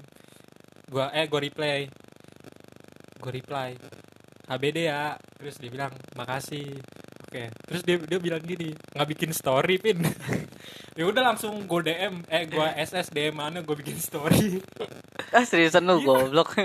gua 0.92 1.08
eh 1.16 1.24
gua 1.24 1.40
reply, 1.40 1.88
gua 3.16 3.32
reply, 3.32 3.72
HBD 4.44 4.92
ya, 4.92 5.16
terus 5.40 5.56
dia 5.56 5.72
bilang 5.72 5.88
makasih, 6.12 6.68
oke, 7.24 7.48
terus 7.64 7.80
dia 7.80 7.96
dia 7.96 8.20
bilang 8.20 8.44
gini, 8.44 8.76
nggak 8.92 9.08
bikin 9.08 9.32
story 9.32 9.80
pin, 9.80 10.04
ya 11.00 11.04
udah 11.08 11.32
langsung 11.32 11.64
gua 11.64 11.80
DM, 11.80 12.28
eh 12.28 12.44
gua 12.52 12.76
SS 12.76 13.08
DM 13.08 13.40
mana 13.40 13.64
gua 13.64 13.72
bikin 13.72 13.96
story, 13.96 14.60
ah, 15.36 15.48
seriusan 15.48 15.88
lu 15.88 16.04
goblok. 16.04 16.52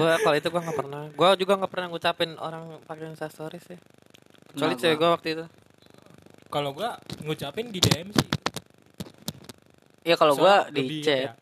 Gue 0.00 0.08
kalau 0.24 0.36
itu 0.40 0.48
gue 0.48 0.62
nggak 0.62 0.78
pernah. 0.78 1.02
Gue 1.12 1.28
juga 1.36 1.52
nggak 1.60 1.72
pernah 1.72 1.86
ngucapin 1.92 2.30
orang 2.40 2.80
pakai 2.88 3.12
Stories 3.12 3.64
sih. 3.68 3.78
Kecuali 4.50 4.74
cewek 4.80 4.96
gue 4.96 5.08
waktu 5.12 5.28
itu. 5.36 5.44
Kalau 6.50 6.70
gua 6.70 6.94
ngucapin 7.20 7.70
di 7.70 7.78
DM 7.78 8.10
sih, 8.10 8.28
ya 10.02 10.14
kalau 10.14 10.34
gua 10.34 10.66
Soalnya 10.66 10.74
di 10.74 10.82
lebih, 10.82 11.00
chat. 11.00 11.18
ya, 11.18 11.32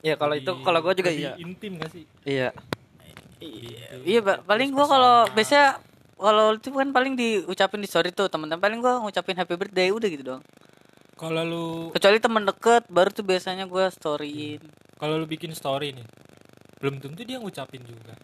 Ya 0.00 0.14
kalau 0.14 0.32
itu 0.32 0.46
lebih- 0.48 0.62
kalau 0.62 0.78
gue 0.80 0.94
juga 0.94 1.10
lebih 1.10 1.24
iya. 1.24 1.32
intim 1.36 1.72
gak 1.76 1.90
sih? 1.90 2.04
Iya. 2.22 2.48
Iya, 4.00 4.20
Pak. 4.20 4.38
paling 4.44 4.70
gua 4.70 4.86
kalau 4.86 5.14
biasa 5.28 5.58
kalau 6.16 6.46
itu 6.52 6.68
kan 6.68 6.88
paling 6.88 7.14
diucapin 7.14 7.78
di 7.78 7.86
story 7.86 8.10
tuh 8.10 8.26
teman-teman 8.26 8.58
paling 8.58 8.78
gua 8.78 8.98
ngucapin 9.00 9.34
happy 9.34 9.54
birthday 9.54 9.90
udah 9.90 10.08
gitu 10.08 10.24
dong. 10.24 10.42
Kalau 11.14 11.42
lu 11.42 11.66
Kecuali 11.90 12.18
teman 12.18 12.42
deket 12.44 12.86
baru 12.86 13.10
tuh 13.10 13.22
biasanya 13.22 13.64
gua 13.64 13.86
storyin. 13.88 14.62
kalau 14.96 15.14
lu 15.14 15.26
bikin 15.26 15.50
story 15.50 15.92
nih 15.92 16.06
belum 16.78 16.98
tentu 16.98 17.22
dia 17.22 17.36
ngucapin 17.36 17.82
juga 17.82 18.14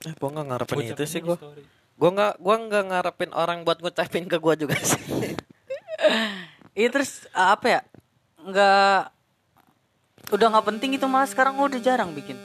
Eh, 0.00 0.10
gue 0.12 0.28
nggak 0.28 0.42
ngarepin 0.44 0.78
itu 0.84 1.04
sih 1.04 1.18
gue. 1.18 1.34
story. 1.34 1.62
Gue 1.96 2.10
nggak 2.12 2.36
gue 2.36 2.54
nggak 2.68 2.84
ngarepin 2.86 3.30
orang 3.32 3.64
buat 3.64 3.80
ngucapin 3.80 4.28
ke 4.28 4.36
gue 4.36 4.54
juga 4.58 4.76
sih. 4.78 5.00
Iya 6.76 6.92
terus 6.92 7.24
uh, 7.32 7.56
apa 7.56 7.66
ya? 7.72 7.80
Nggak 8.36 9.00
udah 10.28 10.46
nggak 10.52 10.66
penting 10.68 10.90
itu 10.92 11.08
malah 11.08 11.24
sekarang 11.24 11.56
gua 11.56 11.72
udah 11.72 11.80
jarang 11.80 12.12
bikin. 12.12 12.36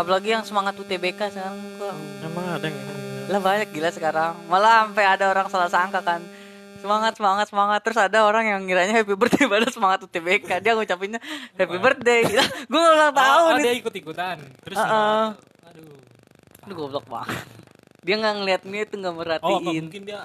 Apalagi 0.00 0.32
yang 0.32 0.40
semangat 0.40 0.72
UTBK 0.72 1.20
sekarang 1.28 1.52
gua 1.76 1.92
Emang 2.24 2.48
ada 2.48 2.64
yang 2.64 2.78
lah 3.28 3.40
banyak 3.44 3.68
gila 3.68 3.92
sekarang. 3.92 4.40
Malah 4.48 4.88
sampai 4.88 5.04
ada 5.04 5.28
orang 5.28 5.52
salah 5.52 5.68
sangka 5.68 6.00
kan. 6.00 6.24
Semangat 6.80 7.20
semangat 7.20 7.52
semangat 7.52 7.84
terus 7.84 8.00
ada 8.00 8.24
orang 8.24 8.48
yang 8.48 8.60
ngiranya 8.64 9.04
happy 9.04 9.12
birthday 9.12 9.44
pada 9.52 9.68
semangat 9.68 10.00
UTBK 10.00 10.64
dia 10.64 10.72
ngucapinnya 10.72 11.20
happy 11.60 11.76
birthday. 11.76 12.24
Gila, 12.24 12.44
gua 12.72 12.78
nggak 12.80 12.94
ulang 12.96 13.12
Oh, 13.12 13.18
tahun 13.20 13.44
oh, 13.44 13.56
nih. 13.60 13.64
dia 13.68 13.74
ikut-ikutan. 13.84 14.36
Terus 14.64 14.76
Heeh. 14.80 14.88
semangat. 14.88 15.36
aduh. 15.68 15.92
Aduh 16.64 16.74
goblok 16.74 17.04
banget. 17.04 17.36
Dia 18.08 18.16
nggak 18.16 18.34
ngeliat 18.34 18.62
ini 18.64 18.78
itu 18.80 18.94
nggak 18.96 19.12
Oh, 19.12 19.16
apa 19.16 19.20
merhatiin. 19.20 19.84
mungkin 19.84 20.02
dia 20.02 20.24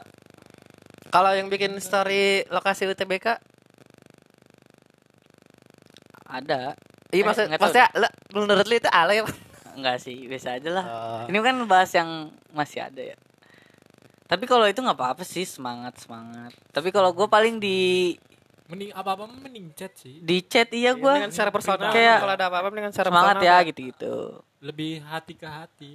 Kalau 1.12 1.30
yang 1.30 1.46
bikin 1.46 1.76
story 1.78 2.24
lokasi 2.48 2.88
UTBK, 2.88 3.38
Ada. 6.26 6.74
iya 7.12 7.22
Eh, 7.22 7.24
maksud, 7.24 7.46
maksudnya 7.52 7.88
lu- 7.94 8.16
menurut 8.34 8.66
lu 8.66 8.76
itu 8.76 8.90
alay 8.90 9.20
apa? 9.20 9.30
enggak 9.74 9.98
sih, 10.00 10.26
biasa 10.26 10.58
aja 10.58 10.70
lah. 10.72 10.86
Oh. 10.86 11.22
Ini 11.28 11.38
kan 11.40 11.56
bahas 11.66 11.92
yang 11.92 12.10
masih 12.50 12.82
ada 12.82 13.02
ya. 13.04 13.18
Tapi 14.24 14.48
kalau 14.48 14.66
itu 14.66 14.80
nggak 14.80 14.96
apa-apa 14.96 15.22
sih, 15.22 15.44
semangat 15.44 15.94
semangat. 16.00 16.56
Tapi 16.72 16.90
kalau 16.90 17.12
gue 17.12 17.28
paling 17.28 17.60
di 17.60 18.16
Mending 18.64 18.90
apa-apa 18.90 19.28
mending 19.28 19.76
chat 19.76 19.92
sih. 19.94 20.18
di 20.18 20.40
chat 20.42 20.72
iya 20.72 20.96
gue 20.96 21.04
dengan 21.14 21.30
secara 21.30 21.52
personal 21.52 21.92
Kayak 21.92 22.18
kalau 22.18 22.34
ada 22.34 22.46
apa-apa 22.48 22.68
dengan 22.72 22.90
secara 22.90 23.08
semangat 23.12 23.36
personal 23.36 23.54
ya 23.54 23.68
gitu-gitu. 23.68 24.16
Lebih 24.58 24.94
hati 25.04 25.34
ke 25.36 25.46
hati. 25.46 25.92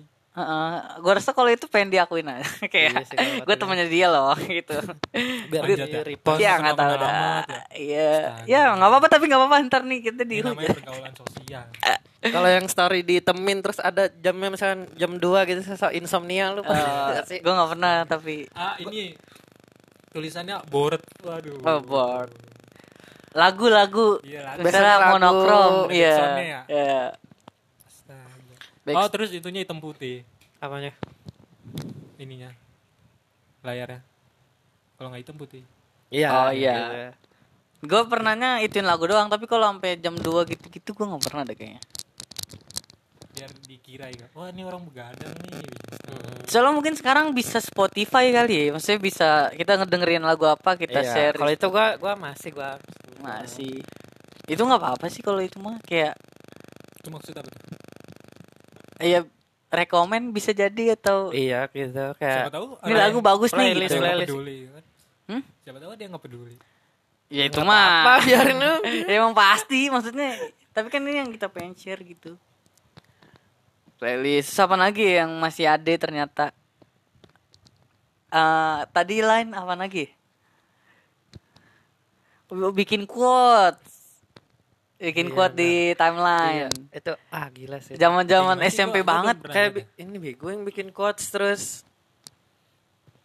Gue 0.96 1.12
rasa 1.12 1.30
kalau 1.30 1.46
itu 1.46 1.66
pengen 1.66 1.90
diakuin 1.90 2.26
aja 2.26 2.44
kayak 2.72 3.06
Iya 3.08 3.42
gue 3.42 3.50
itu 3.50 3.58
temannya 3.58 3.86
dia 3.86 4.06
loh 4.06 4.34
gitu 4.34 4.76
biar 5.48 5.62
Panjat 5.64 5.86
di 5.86 5.92
ya? 5.92 6.02
repost 6.02 6.38
ya 6.38 6.52
Kenapa 6.52 6.62
nggak 6.62 6.76
tahu 6.76 6.94
dah 6.94 7.10
ya? 7.10 7.60
iya 7.72 8.10
ya 8.44 8.62
nggak 8.72 8.88
apa-apa 8.88 9.06
tapi 9.08 9.24
nggak 9.26 9.40
apa-apa 9.40 9.56
ntar 9.66 9.82
nih 9.82 9.98
kita 10.02 10.22
Ini 10.22 10.30
di 10.30 10.36
namanya 10.40 10.68
pergaulan 10.72 11.12
sosial. 11.12 11.64
kalau 12.34 12.48
yang 12.48 12.66
story 12.66 13.00
ditemin 13.02 13.58
terus 13.58 13.78
ada 13.78 14.10
jamnya 14.12 14.50
misalkan 14.50 14.90
jam 14.94 15.12
2 15.12 15.22
gitu 15.46 15.60
sesa 15.62 15.88
insomnia 15.90 16.50
lu 16.50 16.60
pasti 16.60 16.82
nggak 16.82 17.24
sih 17.26 17.38
gue 17.38 17.52
nggak 17.52 17.70
pernah 17.70 17.94
tapi 18.04 18.50
Ah, 18.52 18.74
ini 18.78 19.14
tulisannya 20.08 20.58
bored. 20.66 21.04
Waduh. 21.20 21.62
Oh, 21.62 21.78
bored. 21.80 22.32
lagu-lagu 23.30 24.18
Iya, 24.20 24.40
lagu. 24.42 24.60
misalnya 24.60 24.66
Biasanya 24.88 24.98
lagu 24.98 25.12
monokrom 25.14 25.72
iya 25.90 26.16
ya? 26.66 26.92
Iya. 28.88 28.94
Back- 28.94 28.98
Oh, 28.98 29.08
terus 29.08 29.30
itunya 29.30 29.60
hitam 29.60 29.78
putih 29.78 30.24
apanya 30.58 30.90
ininya. 32.16 32.50
Layarnya. 33.60 34.00
Kalau 34.94 35.08
nggak 35.08 35.22
hitam 35.22 35.36
putih. 35.36 35.62
iya 36.08 36.28
Oh, 36.30 36.48
iya. 36.48 36.74
gitu. 36.74 36.96
gue 37.86 38.02
pernahnya 38.04 38.58
ituin 38.58 38.82
lagu 38.82 39.04
doang 39.04 39.28
tapi 39.28 39.44
kalau 39.44 39.68
sampai 39.68 39.94
jam 39.96 40.10
2 40.12 40.42
gitu-gitu 40.44 40.90
gue 40.90 41.06
nggak 41.06 41.22
pernah 41.22 41.44
deh 41.44 41.54
kayaknya 41.54 41.78
Biar 43.30 43.50
dikira 43.62 44.08
ya. 44.08 44.26
Wah, 44.32 44.48
ini 44.48 44.64
orang 44.64 44.82
begadang 44.82 45.30
nih. 45.46 45.62
soalnya 46.44 46.72
mungkin 46.72 46.96
sekarang 46.96 47.30
bisa 47.30 47.60
Spotify 47.60 48.32
kali 48.32 48.66
ya 48.66 48.72
maksudnya 48.72 48.98
bisa 48.98 49.28
kita 49.52 49.76
ngedengerin 49.76 50.24
lagu 50.24 50.42
apa 50.44 50.74
kita 50.74 50.98
Iya, 50.98 51.12
share 51.28 51.36
kalau 51.36 51.52
itu 51.52 51.66
gua 51.68 51.86
gua 51.94 52.14
masih 52.16 52.50
gua 52.50 52.80
masih 53.18 53.84
itu 54.48 54.58
nggak 54.58 54.80
apa-apa 54.80 55.06
sih 55.06 55.20
kalau 55.20 55.38
itu 55.38 55.60
mah 55.60 55.76
kayak 55.82 56.16
Itu 56.98 57.12
maksud 57.12 57.36
apa 57.36 57.46
tuh? 57.46 57.67
Ya 58.98 59.20
rekomen 59.68 60.32
bisa 60.32 60.50
jadi 60.56 60.96
atau 60.96 61.30
iya 61.30 61.68
gitu 61.68 61.92
Siapa 61.92 62.16
kayak 62.16 62.52
tahu 62.52 62.66
ini 62.88 62.94
lagu 62.96 63.18
bagus 63.20 63.52
nih 63.52 63.76
playlist, 63.76 63.92
gitu. 63.92 64.00
playlist. 64.00 64.30
peduli 64.32 64.56
kan. 64.64 64.84
Hmm? 65.28 65.42
Siapa 65.60 65.78
tahu 65.78 65.92
dia 65.94 66.06
nggak 66.08 66.24
peduli. 66.24 66.54
Ya 67.28 67.42
itu 67.44 67.60
apa 67.60 67.68
mah. 67.68 68.18
biarin 68.24 68.56
lu 68.56 68.74
ya 69.12 69.14
emang 69.20 69.36
pasti 69.36 69.92
maksudnya. 69.92 70.32
Tapi 70.72 70.88
kan 70.88 71.04
ini 71.04 71.20
yang 71.20 71.30
kita 71.30 71.52
pengen 71.52 71.76
share 71.76 72.00
gitu. 72.00 72.40
Playlist 74.00 74.56
apa 74.56 74.78
lagi 74.78 75.20
yang 75.20 75.36
masih 75.36 75.68
ada 75.68 75.92
ternyata? 76.00 76.44
Eh 78.32 78.80
tadi 78.88 79.20
line 79.20 79.52
apa 79.52 79.74
lagi? 79.76 80.08
Bikin 82.48 83.04
quotes. 83.04 83.97
Bikin 84.98 85.30
Iya, 85.30 85.32
quote 85.32 85.54
di 85.54 85.72
Iya, 85.86 85.94
timeline. 85.94 86.74
itu 86.90 87.12
ah 87.30 87.46
gila 87.48 87.78
sih 87.78 87.94
Zaman-zaman? 87.94 88.58
SMP 88.64 88.98
Gua- 88.98 89.02
gua 89.02 89.10
banget. 89.12 89.36
pernah 89.38 89.54
kayak 89.54 89.70
ini 89.96 90.16
bego 90.18 90.46
yang 90.48 90.62
bikin 90.62 90.90
quotes 90.90 91.24
terus 91.28 91.86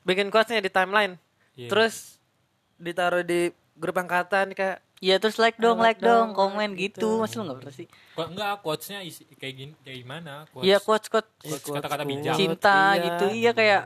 bikin 0.03 0.29
quotesnya 0.29 0.59
di 0.59 0.69
timeline 0.69 1.17
Iya. 1.53 1.67
terus 1.67 2.21
ditaruh 2.75 3.21
di 3.21 3.49
grup 3.73 3.95
angkatan 3.95 4.51
kayak 4.51 4.79
Iya 4.99 5.19
terus 5.19 5.35
like 5.35 5.59
dong, 5.59 5.77
Like 5.77 5.99
like 5.99 6.01
dong, 6.01 6.31
dong, 6.31 6.55
komen 6.55 6.79
gitu. 6.79 7.19
gitu. 7.19 7.19
Masih 7.19 7.35
lu 7.35 7.43
nggak 7.43 7.57
pernah 7.59 7.75
sih? 7.75 7.87
Kok 8.15 8.27
enggak 8.29 8.51
quotes-nya 8.63 8.99
isi 9.01 9.27
kayak 9.27 9.53
gini 9.53 9.73
kayak 9.83 9.97
gimana? 9.99 10.33
Quotes, 10.47 10.63
Iya 10.63 10.77
quotes 10.79 11.07
quotes 11.09 11.31
quotes 11.43 11.67
kata-kata 11.67 12.03
bijak. 12.05 12.35
cinta 12.39 12.77
Iya. 12.89 13.03
gitu. 13.03 13.25
Iya 13.33 13.51
kayak 13.51 13.81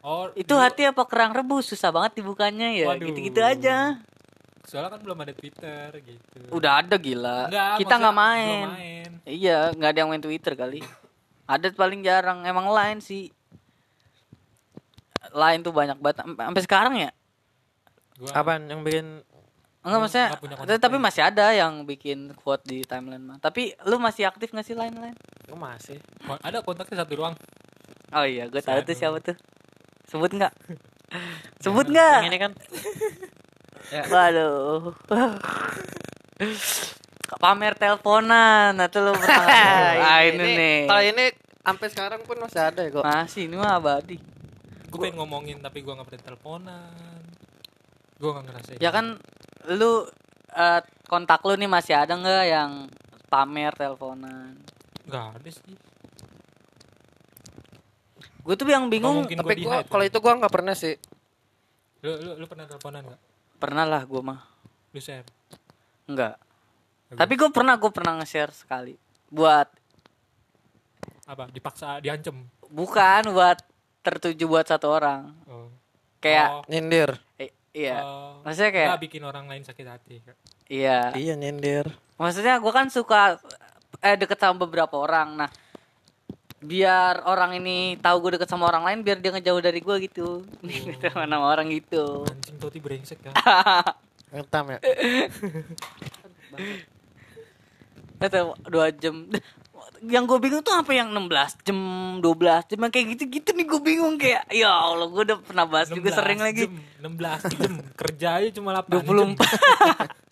Oh, 0.00 0.28
itu 0.34 0.44
dulu- 0.46 0.60
hati 0.60 0.82
apa 0.84 1.02
kerang 1.04 1.32
rebus 1.32 1.68
susah 1.68 1.88
banget 1.88 2.20
dibukanya 2.20 2.68
ya. 2.68 2.88
Waduh. 2.90 3.06
Gitu-gitu 3.06 3.40
aja. 3.40 3.96
Soalnya 4.70 4.94
kan 4.94 5.00
belum 5.02 5.18
ada 5.18 5.34
Twitter 5.34 5.88
gitu. 5.98 6.38
Udah 6.54 6.78
ada 6.78 6.94
gila. 6.94 7.50
Enggak, 7.50 7.74
Kita 7.82 7.94
nggak 7.98 8.14
main. 8.16 8.66
main. 8.70 9.10
Iya, 9.26 9.74
nggak 9.74 9.90
ada 9.90 9.98
yang 9.98 10.10
main 10.14 10.22
Twitter 10.22 10.54
kali. 10.54 10.78
Ada 11.50 11.74
paling 11.74 12.06
jarang. 12.06 12.46
Emang 12.46 12.70
lain 12.70 13.02
sih. 13.02 13.26
Lain 15.34 15.66
tuh 15.66 15.74
banyak 15.74 15.98
banget. 15.98 16.22
Sampai 16.22 16.46
sampai 16.46 16.62
sekarang 16.62 16.94
ya? 16.94 17.10
Gua 18.14 18.30
apaan 18.30 18.70
yang 18.70 18.86
bikin 18.86 19.26
Enggak 19.82 19.98
maksudnya. 19.98 20.28
nggak 20.30 20.42
punya 20.44 20.54
kontak 20.54 20.78
Tapi 20.78 20.94
lain. 20.94 21.04
masih 21.08 21.22
ada 21.24 21.46
yang 21.50 21.72
bikin 21.82 22.18
quote 22.38 22.62
di 22.62 22.86
timeline 22.86 23.24
mah. 23.26 23.38
Tapi 23.42 23.74
lu 23.82 23.98
masih 23.98 24.30
aktif 24.30 24.54
nggak 24.54 24.62
sih 24.62 24.78
lain-lain? 24.78 25.16
oh 25.50 25.58
masih 25.58 25.98
ada 26.46 26.62
kontaknya 26.62 27.02
satu 27.02 27.18
ruang. 27.18 27.34
Oh 28.14 28.22
iya, 28.22 28.46
gue 28.46 28.62
tahu 28.62 28.86
tuh 28.86 28.94
siapa 28.94 29.18
tuh. 29.18 29.34
Sebut 30.06 30.30
nggak? 30.30 30.54
Sebut 31.66 31.90
nggak? 31.90 32.30
ini 32.30 32.38
kan 32.38 32.52
ya 33.88 34.04
Waduh. 34.04 34.92
Pamer 37.40 37.72
teleponan, 37.78 38.76
nah 38.76 38.88
tuh 38.92 39.00
lu 39.00 39.12
pernah 39.16 39.44
nggak? 39.48 39.92
Ah 40.02 40.20
ini, 40.28 40.44
nih. 40.44 40.78
kalau 40.84 41.02
ini 41.04 41.24
sampai 41.64 41.86
sekarang 41.88 42.20
pun 42.26 42.36
masih 42.36 42.60
ada 42.60 42.80
ya 42.84 42.90
kok 42.92 43.04
Masih 43.06 43.48
ini 43.48 43.56
mah 43.56 43.80
abadi. 43.80 44.20
Gue 44.90 44.98
pengen 44.98 45.24
ngomongin 45.24 45.56
tapi 45.62 45.80
gue 45.80 45.88
nggak 45.94 46.04
pernah 46.04 46.24
teleponan. 46.26 47.22
Gue 48.20 48.30
nggak 48.34 48.44
ngerasain. 48.44 48.78
Ya 48.82 48.90
kan 48.92 49.16
lu 49.72 50.04
eh, 50.52 50.80
kontak 51.08 51.40
lu 51.46 51.54
nih 51.56 51.70
masih 51.70 51.94
ada 51.96 52.12
nggak 52.12 52.44
yang 52.44 52.70
pamer 53.30 53.72
teleponan? 53.78 54.58
Nggak 55.08 55.24
ada 55.40 55.48
sih. 55.48 55.76
Gue 58.44 58.54
tuh 58.58 58.66
yang 58.68 58.90
bingung. 58.90 59.24
tapi 59.24 59.64
hide, 59.64 59.86
kalau 59.86 60.04
kan? 60.04 60.10
itu 60.10 60.18
gua 60.18 60.32
nggak 60.40 60.52
pernah 60.52 60.74
sih 60.74 60.96
Lu, 62.00 62.16
lu, 62.16 62.30
lu 62.40 62.44
pernah 62.48 62.64
teleponan 62.64 63.04
nggak? 63.04 63.20
Pernah 63.60 63.84
lah 63.84 64.02
gue 64.02 64.18
mah. 64.18 64.40
Lu 64.90 64.98
share. 64.98 65.28
Enggak. 66.04 66.40
Bagus. 67.06 67.18
Tapi 67.18 67.32
gue 67.36 67.50
pernah 67.50 67.74
gue 67.76 67.90
pernah 67.90 68.12
nge-share 68.16 68.50
sekali. 68.50 68.94
Buat 69.28 69.68
Apa? 71.26 71.46
Dipaksa, 71.46 72.00
diancem. 72.00 72.42
bukan 72.66 73.22
buat 73.30 73.58
tertuju 74.00 74.44
buat 74.46 74.66
satu 74.66 74.90
orang. 74.90 75.30
Oh. 75.46 75.70
Kayak 76.18 76.48
Oh, 76.50 76.62
nyindir 76.66 77.16
eh, 77.36 77.48
iya. 77.70 78.02
oh. 78.02 78.42
Maksudnya 78.42 78.70
kayak 78.70 78.88
Nggak 78.90 79.04
bikin 79.04 79.22
orang 79.22 79.44
lain 79.46 79.62
sakit 79.62 79.86
hati. 79.86 80.16
iya. 80.66 81.14
iya 81.14 81.34
nyindir 81.34 81.86
Maksudnya 82.16 82.58
gue 82.58 82.68
kan 82.68 82.88
suka 82.88 83.38
eh 84.00 84.16
deket 84.16 84.36
sama 84.36 84.60
beberapa 84.60 84.96
orang. 84.96 85.38
Nah, 85.38 85.50
biar 86.60 87.24
orang 87.24 87.56
ini 87.56 87.96
tahu 88.04 88.20
gue 88.20 88.30
deket 88.36 88.52
sama 88.52 88.68
orang 88.68 88.84
lain, 88.84 89.00
biar 89.00 89.16
dia 89.18 89.32
ngejauh 89.32 89.60
dari 89.64 89.80
gue 89.80 89.96
gitu. 90.04 90.44
Gitu 90.64 91.00
sama 91.08 91.24
nama 91.24 91.48
orang 91.48 91.72
gitu. 91.72 92.28
Anjing 92.28 92.56
Toti 92.60 92.78
brengsek 92.78 93.18
ya. 93.24 93.32
ngetam 94.30 94.70
ya 94.70 94.78
Kata 98.20 98.54
dua 98.68 98.92
jam. 98.94 99.26
Yang 100.04 100.24
gue 100.28 100.38
bingung 100.44 100.62
tuh 100.64 100.76
apa 100.76 100.92
yang 100.92 101.08
16 101.12 101.64
jam, 101.64 101.78
12 102.20 102.68
jam 102.72 102.80
kayak 102.88 103.06
gitu-gitu 103.16 103.52
nih 103.52 103.64
gue 103.68 103.80
bingung 103.80 104.16
kayak 104.20 104.48
ya 104.52 104.68
Allah 104.68 105.08
gue 105.08 105.22
udah 105.24 105.38
pernah 105.40 105.64
bahas 105.64 105.88
juga 105.88 106.12
16 106.12 106.20
sering 106.20 106.40
lagi. 106.40 106.68
jam, 106.68 106.76
16 107.00 107.52
jam. 107.56 107.72
Kerja 107.96 108.28
aja 108.40 108.48
cuma 108.52 108.76
8 108.76 108.92
24. 108.92 109.08
jam. 109.08 109.28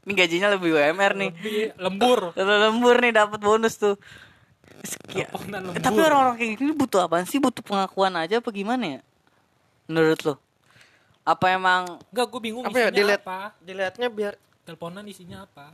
ini 0.05 0.13
gajinya 0.13 0.49
lebih 0.57 0.77
UMR 0.77 1.13
nih. 1.17 1.31
Lebih 1.33 1.81
lembur. 1.81 2.21
Lembur 2.37 2.97
nih 3.01 3.13
dapat 3.13 3.41
bonus 3.41 3.81
tuh. 3.81 3.97
Sekian. 4.85 5.29
Eh, 5.75 5.83
tapi 5.83 5.99
orang-orang 5.99 6.35
kayak 6.39 6.53
gini 6.59 6.73
butuh 6.75 7.07
apaan 7.07 7.27
sih? 7.27 7.39
Butuh 7.43 7.63
pengakuan 7.65 8.15
aja 8.15 8.39
apa 8.39 8.51
gimana 8.53 8.99
ya? 8.99 9.01
Menurut 9.91 10.21
lo? 10.23 10.35
Apa 11.25 11.53
emang 11.53 12.01
Enggak, 12.09 12.27
gue 12.31 12.41
bingung 12.41 12.65
apa 12.65 12.77
ya 12.79 12.89
dilihat 12.89 13.21
apa. 13.25 13.53
dilihatnya 13.61 14.09
biar 14.09 14.35
Teleponan 14.65 15.05
isinya 15.09 15.49
apa? 15.49 15.73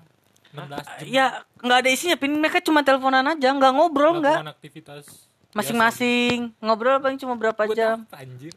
16 0.54 0.70
jam. 0.70 1.06
ya 1.10 1.26
nggak 1.58 1.78
ada 1.82 1.90
isinya, 1.90 2.14
pin 2.14 2.30
mereka 2.30 2.62
cuma 2.62 2.86
teleponan 2.86 3.26
aja, 3.26 3.48
nggak 3.50 3.72
ngobrol 3.74 4.22
nggak? 4.22 4.54
Aktivitas 4.54 5.26
Masing-masing 5.50 6.54
ngobrol 6.62 7.02
paling 7.02 7.18
cuma 7.18 7.34
berapa. 7.34 7.58
Buat 7.58 7.74
jam? 7.74 8.06
apa, 8.06 8.22
anjir? 8.22 8.54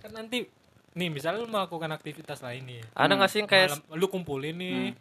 Kan 0.00 0.12
nanti 0.16 0.48
nih 0.96 1.08
misalnya 1.12 1.44
lu 1.44 1.48
melakukan 1.52 1.92
aktivitas 1.92 2.40
lain 2.40 2.64
nih. 2.64 2.80
ada 2.96 3.12
nggak 3.12 3.30
sih 3.30 3.38
yang 3.44 3.48
kayak 3.48 3.68
Malam, 3.76 4.00
lu 4.00 4.06
kumpulin 4.08 4.56
nih. 4.56 4.96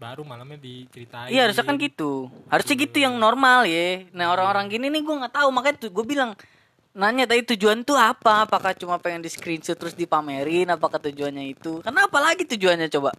Baru 0.00 0.24
malamnya 0.24 0.56
diceritain. 0.56 1.28
Iya 1.28 1.44
harusnya 1.44 1.60
kan 1.68 1.76
gitu. 1.76 2.32
Harusnya 2.48 2.74
gitu 2.80 2.96
yang 3.04 3.20
normal 3.20 3.68
ya. 3.68 4.08
Nah 4.16 4.32
orang-orang 4.32 4.72
gini 4.72 4.88
nih 4.88 5.04
gue 5.04 5.12
nggak 5.12 5.34
tahu 5.36 5.48
makanya 5.52 5.76
tuh 5.76 5.90
gue 5.92 6.04
bilang 6.08 6.32
nanya 6.96 7.28
tadi 7.28 7.44
tujuan 7.52 7.84
tuh 7.84 8.00
apa? 8.00 8.48
Apakah 8.48 8.72
cuma 8.72 8.96
pengen 8.96 9.20
di 9.20 9.28
screenshot 9.28 9.76
terus 9.76 9.92
dipamerin? 9.92 10.72
Apakah 10.72 10.96
tujuannya 11.04 11.52
itu? 11.52 11.84
Kenapa 11.84 12.16
lagi 12.16 12.48
tujuannya 12.48 12.88
coba? 12.88 13.12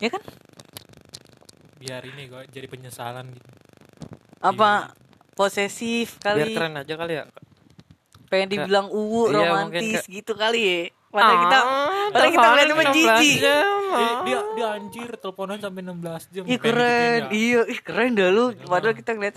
Ya 0.00 0.08
kan? 0.08 0.24
Biar 1.76 2.00
ini 2.08 2.32
gue 2.32 2.48
jadi 2.48 2.64
penyesalan 2.64 3.36
gitu. 3.36 3.48
Apa 4.40 4.96
posesif 5.36 6.16
biar 6.16 6.48
kali? 6.48 6.56
keren 6.56 6.80
aja 6.80 6.94
kali 6.96 7.12
ya 7.20 7.24
Pengen 8.32 8.48
dibilang 8.56 8.88
uwu 8.88 9.28
Iya, 9.28 9.36
romantis 9.36 10.08
gitu 10.08 10.32
kali 10.32 10.60
ya. 10.64 10.80
Padahal 11.10 11.36
kita 11.40 11.58
Ah, 11.60 12.06
padahal 12.08 12.30
kita 12.30 12.46
ngeliatnya 12.46 12.74
mah 12.74 12.84
16 12.84 12.94
jijik. 12.94 13.38
Eh, 13.90 14.12
dia 14.22 14.38
dia 14.54 14.66
anjir 14.72 15.08
teleponan 15.16 15.58
sampai 15.58 15.82
16 15.82 16.22
jam. 16.30 16.42
Ih 16.42 16.48
Pengen 16.48 16.62
keren, 16.62 17.20
ya. 17.20 17.28
iya, 17.32 17.60
ih 17.66 17.80
keren 17.80 18.10
dah 18.14 18.28
lu. 18.28 18.44
Padahal 18.62 18.94
kita 18.94 19.10
ngeliat 19.12 19.36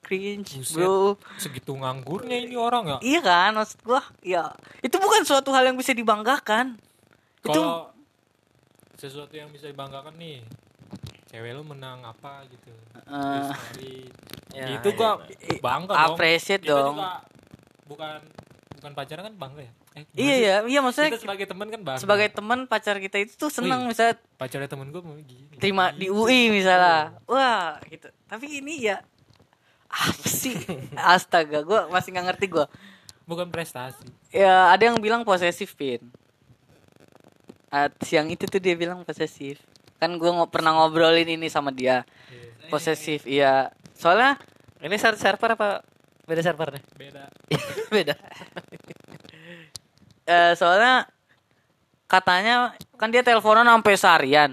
cringe 0.00 0.50
Buset. 0.56 0.76
bro. 0.76 1.18
Segitu 1.36 1.72
nganggurnya 1.72 2.36
ini 2.40 2.54
orang 2.54 2.84
ya? 2.86 2.96
Iya 3.00 3.20
kan 3.20 3.50
maksud 3.52 3.82
gua 3.82 4.02
ya. 4.20 4.54
Itu 4.78 4.96
bukan 4.96 5.22
suatu 5.22 5.50
hal 5.50 5.64
yang 5.64 5.74
bisa 5.74 5.90
dibanggakan. 5.90 6.78
Itu 7.40 7.50
kalau 7.52 7.90
sesuatu 8.94 9.34
yang 9.34 9.50
bisa 9.50 9.66
dibanggakan 9.66 10.14
nih 10.14 10.46
cewek 11.26 11.50
lu 11.50 11.64
menang 11.64 11.98
apa 12.00 12.46
gitu. 12.46 12.70
Story 12.94 14.06
Ya, 14.52 14.68
gitu 14.70 14.92
iya, 14.92 14.96
gua 14.96 15.10
bangga 15.58 15.92
dong. 15.96 16.06
Appreciate 16.12 16.60
Kita 16.60 16.76
dong. 16.76 16.94
juga 16.94 17.24
bukan 17.88 18.20
bukan 18.76 18.90
pacaran 18.92 19.22
kan 19.24 19.34
bangga 19.34 19.62
ya 19.64 19.72
eh, 19.92 20.04
iya 20.16 20.34
ya 20.36 20.56
iya 20.64 20.80
maksudnya 20.80 21.12
kita 21.12 21.20
sebagai 21.20 21.46
teman 21.46 21.66
kan 21.68 21.80
bangga 21.84 22.00
sebagai 22.00 22.28
teman 22.32 22.58
pacar 22.64 22.96
kita 22.96 23.20
itu 23.20 23.36
tuh 23.36 23.52
seneng 23.52 23.84
Wih. 23.84 23.92
misalnya 23.92 24.16
pacarnya 24.40 24.68
temen 24.68 24.88
gue 24.88 25.02
mau 25.04 25.12
gini. 25.16 25.56
terima 25.60 25.92
di 25.92 26.08
UI 26.08 26.48
misalnya. 26.50 27.14
Wah 27.28 27.76
gitu. 27.86 28.08
Tapi 28.26 28.58
ini 28.58 28.88
ya 28.88 29.04
apa 29.92 30.24
sih? 30.24 30.56
Astaga 30.96 31.60
gua 31.60 31.86
masih 31.86 32.16
nggak 32.16 32.26
ngerti 32.32 32.46
gua. 32.48 32.66
Bukan 33.28 33.52
prestasi. 33.52 34.08
Ya 34.32 34.72
ada 34.72 34.80
yang 34.82 34.96
bilang 34.98 35.22
posesif 35.22 35.76
pin. 35.76 36.00
Ah, 37.68 37.88
siang 38.00 38.28
itu 38.28 38.44
tuh 38.48 38.60
dia 38.60 38.72
bilang 38.72 39.04
posesif. 39.04 39.60
Kan 40.00 40.16
gua 40.16 40.32
nggak 40.42 40.50
pernah 40.50 40.72
ngobrolin 40.74 41.28
ini 41.28 41.46
sama 41.46 41.68
dia. 41.68 42.08
Posesif 42.66 43.28
iya. 43.28 43.68
Soalnya 43.92 44.40
Ini 44.82 44.98
ser- 44.98 45.14
server 45.14 45.54
apa 45.54 45.78
beda 46.26 46.42
server 46.42 46.74
nih? 46.74 46.82
beda. 46.98 47.22
Beda. 47.94 48.14
eh, 50.28 50.52
soalnya 50.58 51.06
katanya 52.10 52.76
kan 53.00 53.08
dia 53.08 53.24
teleponan 53.24 53.66
sampai 53.66 53.94
seharian. 53.96 54.50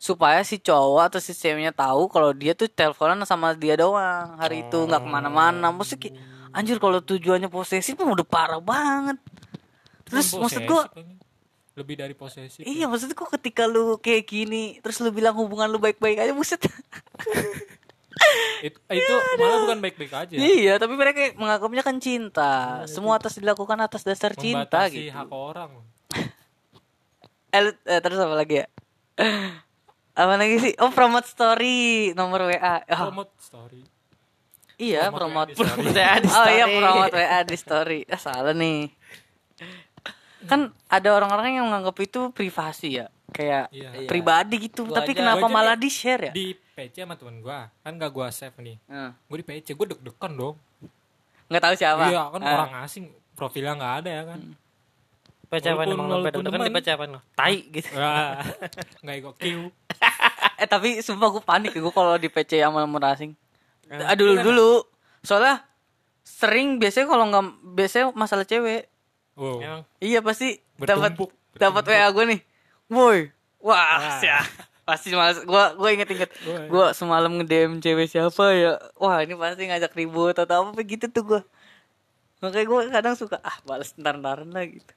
Supaya 0.00 0.40
si 0.40 0.56
cowok 0.56 1.12
atau 1.12 1.20
si 1.20 1.36
ceweknya 1.36 1.76
tahu 1.76 2.08
kalau 2.08 2.32
dia 2.32 2.56
tuh 2.56 2.68
teleponan 2.72 3.20
sama 3.28 3.52
dia 3.52 3.76
doang. 3.76 4.40
Hari 4.40 4.68
itu 4.68 4.78
nggak 4.88 5.02
ke 5.04 5.08
mana-mana. 5.08 5.68
Maksudnya 5.68 6.16
anjir 6.56 6.80
kalau 6.80 7.04
tujuannya 7.04 7.52
posesif 7.52 8.00
udah 8.00 8.24
parah 8.24 8.62
banget. 8.64 9.20
Terus 10.08 10.32
Kan 10.32 10.40
maksud 10.40 10.62
gua 10.64 10.88
posesif 10.88 11.20
lebih 11.80 11.96
dari 11.96 12.12
posesif 12.12 12.60
iya 12.66 12.84
maksud 12.84 13.16
gua 13.16 13.30
ketika 13.40 13.64
lu 13.64 13.96
kayak 13.96 14.28
gini 14.28 14.76
terus 14.84 15.00
lu 15.00 15.08
bilang 15.08 15.32
hubungan 15.32 15.70
lu 15.70 15.80
baik-baik 15.80 16.20
aja 16.20 16.36
buset 16.36 16.60
It- 18.60 18.76
itu 18.92 19.14
malah 19.40 19.58
bukan 19.64 19.78
baik-baik 19.80 20.12
aja 20.12 20.34
iya 20.36 20.76
tapi 20.76 20.92
mereka 20.94 21.32
menganggapnya 21.34 21.80
kan 21.80 21.96
cinta 21.96 22.84
semua 22.84 23.16
atas 23.16 23.40
dilakukan 23.40 23.80
atas 23.80 24.04
dasar 24.04 24.36
cinta 24.36 24.68
membatasi 24.68 25.08
gitu 25.08 25.16
hak 25.16 25.28
orang 25.32 25.70
Eh, 27.50 27.74
eh, 27.74 27.98
terus 27.98 28.14
apa 28.22 28.34
lagi 28.38 28.62
ya? 28.62 28.66
apa 30.14 30.34
lagi 30.38 30.56
sih? 30.62 30.72
Oh, 30.78 30.94
promote 30.94 31.26
story 31.26 32.14
nomor 32.14 32.46
WA. 32.46 32.78
Oh, 32.94 33.10
promote 33.10 33.34
story 33.42 33.82
iya, 34.78 35.10
promote 35.10 35.58
promote. 35.58 35.90
WA 35.90 36.14
di 36.22 36.28
Oh 36.38 36.46
iya, 36.46 36.64
promote 36.70 37.10
WA 37.12 37.40
di 37.42 37.56
story. 37.58 38.00
Ah, 38.06 38.22
salah 38.22 38.54
nih. 38.54 38.86
Kan 40.46 40.72
ada 40.88 41.08
orang-orang 41.10 41.60
yang 41.60 41.66
menganggap 41.68 41.98
itu 42.00 42.32
privasi 42.32 43.02
ya, 43.02 43.10
kayak 43.30 43.64
Iya. 43.70 43.90
pribadi 44.04 44.56
gitu. 44.60 44.84
Gua 44.84 44.98
Tapi 44.98 45.12
aja- 45.12 45.18
kenapa 45.20 45.46
malah 45.46 45.74
di- 45.74 45.86
di-share 45.86 46.22
ya? 46.26 46.32
di 46.32 46.46
PC 46.74 47.00
sama 47.00 47.14
temen 47.14 47.38
gua 47.38 47.70
kan 47.78 47.92
gak 47.94 48.10
gua 48.10 48.28
save 48.28 48.56
nih 48.56 48.76
Nah, 48.84 49.14
gue 49.14 49.36
di 49.36 49.44
PC 49.44 49.72
gue 49.72 49.86
deg-degan 49.88 50.32
dong 50.32 50.56
nggak 51.46 51.60
tahu 51.60 51.74
siapa. 51.74 52.04
iya 52.06 52.22
kan 52.28 52.40
Ah. 52.40 52.54
orang 52.56 52.72
asing 52.80 53.04
profilnya 53.32 53.74
nggak 53.74 53.94
ada 53.98 54.10
ya 54.12 54.22
kan 54.24 54.40
PC 55.44 55.64
apa 55.68 55.82
emang 55.84 56.06
lo 56.06 56.22
walaupun 56.22 56.46
kan 56.46 56.62
di. 56.62 56.70
PC 56.72 56.86
apa 56.90 57.04
lo? 57.08 57.20
Tai 57.32 57.56
gitu. 57.68 57.88
Wah, 57.92 58.38
nggak 59.02 59.14
ego 59.16 59.30
Q 59.32 59.42
eh 60.60 60.68
tapi 60.68 60.88
sumpah 61.00 61.28
gue 61.28 61.42
panik 61.42 61.72
gue 61.72 61.90
kalau 61.90 62.14
di 62.14 62.26
PC 62.26 62.58
sama 62.58 62.80
nomor 62.80 63.02
asing. 63.08 63.34
Ya. 63.84 64.04
Ah, 64.04 64.14
dulu 64.14 64.38
dulu. 64.38 64.70
Soalnya 65.20 65.66
sering 66.22 66.76
biasanya 66.76 67.06
kalau 67.08 67.24
nggak 67.26 67.44
biasanya 67.68 68.06
masalah 68.12 68.44
cewek. 68.44 68.86
wow 69.34 69.58
Emang 69.58 69.82
Iya 69.98 70.20
pasti 70.20 70.54
dapat 70.76 71.18
dapat 71.52 71.82
WA 71.84 72.08
gue 72.08 72.24
nih. 72.28 72.40
Woi. 72.90 73.30
Wah, 73.60 74.18
ya. 74.18 74.42
Pasti 74.82 75.14
males. 75.14 75.38
Gua 75.44 75.72
gua 75.72 75.88
inget-inget. 75.88 76.30
Gua 76.66 76.90
semalam 76.90 77.30
nge-DM 77.38 77.78
cewek 77.78 78.10
siapa 78.10 78.44
ya. 78.52 78.72
Wah, 78.96 79.22
ini 79.22 79.32
pasti 79.32 79.64
ngajak 79.64 79.94
ribut 79.94 80.34
atau 80.34 80.66
apa 80.66 80.70
begitu 80.74 81.06
tuh 81.06 81.22
gua. 81.24 81.40
Makanya 82.40 82.66
gua 82.66 82.80
kadang 82.90 83.14
suka 83.14 83.38
ah 83.40 83.54
balas 83.62 83.94
ntar-ntaran 83.94 84.48
lah 84.48 84.66
gitu. 84.66 84.90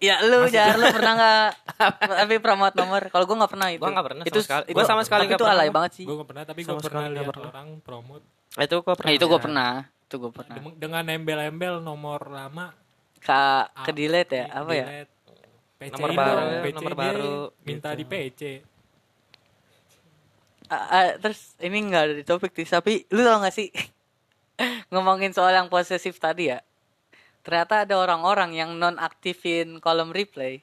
Ya 0.00 0.16
lu 0.24 0.48
jar 0.48 0.80
lu 0.80 0.88
pernah 0.88 1.12
nggak 1.12 1.48
tapi 2.24 2.40
promote 2.40 2.72
nomor 2.72 3.12
kalau 3.12 3.28
gua 3.28 3.44
nggak 3.44 3.52
pernah 3.52 3.68
itu 3.68 3.84
Gua 3.84 3.90
nggak 3.92 4.06
pernah 4.08 4.24
itu 4.24 4.40
sama 4.40 4.48
sekali. 4.48 4.64
gua 4.64 4.74
Gua 4.74 4.84
sama 4.88 5.02
sekali 5.04 5.20
tapi 5.20 5.28
nggak 5.28 5.36
itu 5.36 5.44
pernah. 5.44 5.60
alay 5.60 5.68
banget 5.68 5.90
sih 5.92 6.04
gue 6.08 6.16
gak 6.16 6.28
pernah 6.32 6.44
tapi 6.48 6.60
gue 6.64 6.72
Sama 6.72 6.80
pernah 6.80 7.04
lihat 7.06 7.28
pernah. 7.28 7.50
orang 7.52 7.68
promote 7.84 8.24
itu 8.56 8.74
gua 8.80 8.94
pernah. 8.96 9.04
nah, 9.04 9.12
itu 9.14 9.24
gua 9.28 9.38
pernah 9.38 9.70
itu 10.00 10.14
gua 10.16 10.32
pernah 10.32 10.56
dengan 10.74 11.04
embel-embel 11.06 11.74
nomor 11.78 12.20
lama 12.26 12.72
ke 13.20 13.40
ke 13.78 13.90
delete 13.92 14.34
ya? 14.34 14.46
apa 14.50 14.72
ya. 14.72 14.86
PC 15.76 15.92
Nomor 15.94 16.10
baru, 16.12 16.40
PC 16.60 16.74
nomor 16.74 16.94
baru, 16.94 17.34
minta 17.62 17.88
gitu. 17.90 17.98
di 17.98 18.04
PC 18.04 18.40
Ah, 20.66 20.86
ah, 20.88 21.08
terus 21.16 21.58
ini 21.58 21.82
nggak 21.82 22.02
ada 22.04 22.14
di 22.14 22.22
topik 22.22 22.54
sih 22.54 22.62
tapi 22.64 23.02
lu 23.10 23.20
tau 23.20 23.42
gak 23.42 23.50
sih? 23.50 23.74
Ngomongin 24.92 25.32
soal 25.32 25.50
yang 25.52 25.66
posesif 25.66 26.14
tadi 26.16 26.46
ya. 26.46 26.62
Ternyata 27.42 27.82
ada 27.82 27.94
orang-orang 27.96 28.54
yang 28.54 28.70
non 28.76 28.94
aktifin 28.96 29.80
kolom 29.80 30.10
replay. 30.10 30.62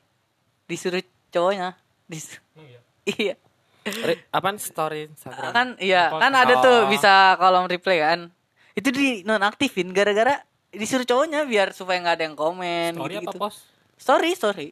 Disuruh 0.64 1.04
cowoknya. 1.28 1.76
Dis 2.06 2.40
Emang 2.56 2.68
iya? 2.68 2.80
iya. 3.20 3.36
Re- 3.84 4.24
apaan 4.30 4.56
story 4.58 5.08
Instagram? 5.08 5.52
kan 5.52 5.68
iya 5.78 6.08
Apa- 6.08 6.20
kan 6.22 6.34
ada 6.34 6.54
tuh 6.58 6.78
Oh. 6.78 6.88
bisa 6.88 7.12
kolom 7.36 7.68
replay 7.68 8.00
kan. 8.00 8.32
Itu 8.74 8.90
di 8.90 9.24
non 9.24 9.44
aktifin 9.44 9.92
gara-gara 9.92 10.40
disuruh 10.78 11.06
cowoknya 11.06 11.44
biar 11.44 11.74
supaya 11.74 11.98
nggak 12.00 12.16
ada 12.22 12.26
yang 12.30 12.38
komen 12.38 12.92
story 12.96 13.16
apa 13.18 13.24
gitu, 13.26 13.38
post 13.38 13.60
story 13.98 14.32
story. 14.38 14.68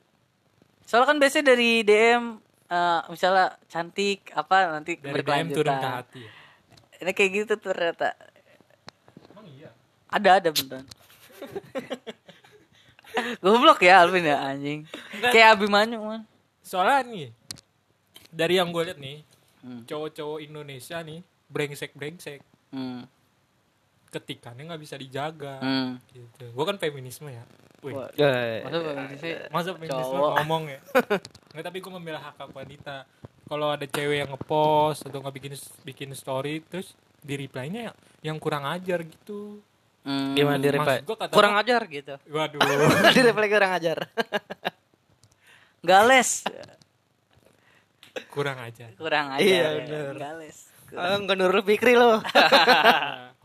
Soalnya 0.86 1.08
kan 1.10 1.18
biasanya 1.18 1.46
dari 1.52 1.82
DM 1.82 2.24
eh, 2.70 3.02
misalnya 3.10 3.58
cantik 3.68 4.30
apa 4.38 4.56
nanti 4.78 5.02
dari 5.02 5.22
DM 5.22 5.48
turun 5.52 5.54
ke 5.66 5.66
berkelanjutan 5.76 5.82
hati 5.82 6.20
ya? 6.22 6.32
ini 7.04 7.12
kayak 7.12 7.32
gitu 7.34 7.54
tuh 7.60 7.74
ternyata. 7.74 8.08
Emang 9.34 9.46
iya? 9.52 9.70
Ada 10.08 10.30
ada 10.40 10.50
beneran. 10.54 10.86
Goblok 13.44 13.80
ya 13.82 14.04
Alvin 14.04 14.28
ya 14.28 14.38
anjing. 14.40 14.86
Kayak 15.34 15.58
Abimanyu 15.58 16.04
man. 16.04 16.22
Soalnya 16.62 17.02
nih 17.08 17.28
dari 18.30 18.60
yang 18.60 18.70
gue 18.70 18.84
liat 18.86 19.00
nih 19.00 19.24
Hmm. 19.66 19.82
cowok-cowok 19.90 20.46
Indonesia 20.46 21.02
nih 21.02 21.26
brengsek 21.50 21.98
brengsek 21.98 22.46
hmm. 22.70 23.02
Ketikannya 24.08 24.64
nggak 24.66 24.82
bisa 24.82 24.96
dijaga 24.96 25.60
Hmm. 25.60 25.98
gitu 26.10 26.46
gue 26.48 26.66
kan 26.66 26.78
feminisme 26.78 27.28
ya 27.28 27.44
Wih, 27.80 27.94
Wah, 27.94 28.10
Eh, 28.12 28.64
masa 28.64 28.78
begini 28.82 29.16
sih 29.16 29.34
masa 29.50 29.70
feminisme 29.72 30.18
ngomong 30.18 30.64
ya 30.68 30.80
nggak 31.54 31.64
tapi 31.64 31.78
gue 31.78 31.92
membela 31.92 32.20
hak 32.20 32.36
hak 32.36 32.50
wanita 32.50 33.06
kalau 33.46 33.70
ada 33.70 33.86
cewek 33.86 34.18
yang 34.20 34.30
ngepost 34.30 35.06
atau 35.06 35.20
nggak 35.20 35.36
bikin 35.36 35.54
bikin 35.84 36.10
story 36.12 36.62
terus 36.62 36.94
di 37.20 37.36
reply-nya 37.36 37.94
yang 38.22 38.38
kurang 38.38 38.66
ajar 38.66 39.02
gitu 39.02 39.62
Hmm. 40.02 40.38
gimana 40.38 40.62
di 40.62 40.70
reply? 40.70 41.02
Kurang 41.34 41.58
ajar 41.58 41.82
gitu. 41.88 42.14
waduh 42.28 42.62
di 43.10 43.22
reply 43.24 43.50
kurang 43.50 43.74
ajar. 43.74 43.98
Gales 45.82 46.46
kurang 48.30 48.58
ajar 48.60 48.94
kurang 48.96 49.34
aja 49.34 49.42
Iya, 49.42 49.62
ya. 49.62 49.70
bener. 49.82 50.14
Gales 50.16 50.58
Ah, 50.94 51.18
Enggak 51.18 51.36
Nurul 51.36 51.66
Fikri 51.66 51.98
lo. 51.98 52.22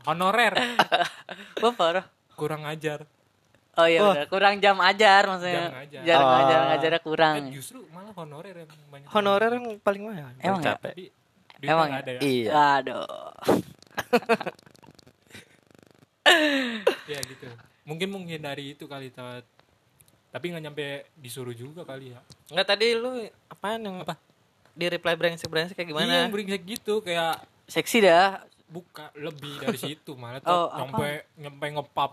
Honorer 0.03 0.53
parah 1.77 2.05
kurang 2.33 2.63
ajar 2.65 3.05
Oh 3.71 3.87
iya 3.87 4.03
benar. 4.03 4.27
kurang 4.27 4.59
jam 4.59 4.75
ajar 4.77 5.23
maksudnya. 5.25 5.63
Jam 5.63 5.71
ngajar. 5.73 6.01
Jam 6.03 6.19
Oh. 6.19 6.27
ngajar 6.27 6.59
ngajarnya 6.67 7.01
kurang. 7.01 7.35
Eh, 7.39 7.55
justru 7.55 7.79
malah 7.87 8.11
honorer 8.11 8.55
yang 8.57 8.71
banyak 8.91 9.07
Honorer 9.07 9.51
yang 9.55 9.65
paling 9.79 10.03
mahal. 10.03 10.27
Emang 10.37 10.59
ya? 10.59 10.75
tapi 10.75 11.07
Emang 11.61 11.87
Emang 11.87 11.91
ada 11.95 12.11
ya 12.11 12.19
Iya. 12.19 12.49
Aduh. 12.51 13.31
ya 17.07 17.19
gitu 17.21 17.47
mungkin 17.81 18.07
menghindari 18.09 18.71
itu 18.71 18.85
kali 18.85 19.09
Tat. 19.09 19.43
tapi 20.29 20.45
nggak 20.47 20.63
nyampe 20.63 20.85
disuruh 21.15 21.51
juga 21.51 21.83
kali 21.83 22.11
ya 22.11 22.19
Enggak 22.47 22.67
tadi 22.69 22.91
lu 22.93 23.19
apaan 23.47 23.81
yang 23.81 23.97
Apa? 24.01 24.15
Di 24.71 24.87
reply 24.87 25.15
brengsek-brengsek 25.15 25.75
kayak 25.75 25.87
Iya, 25.87 25.93
gimana? 25.93 26.13
yang 26.21 26.31
brengsek 26.31 26.63
gitu 26.65 26.99
kayak 26.99 27.39
Seksi 27.67 27.99
dah. 28.01 28.43
Buka 28.71 29.11
lebih 29.13 29.59
dari 29.59 29.77
situ 29.91 30.15
malah 30.15 30.39
Oh, 30.41 30.41
tuh 30.41 30.65
apa? 30.71 30.79
nyampe 30.81 31.07
nyampe 31.37 31.65
ngepap 31.69 32.11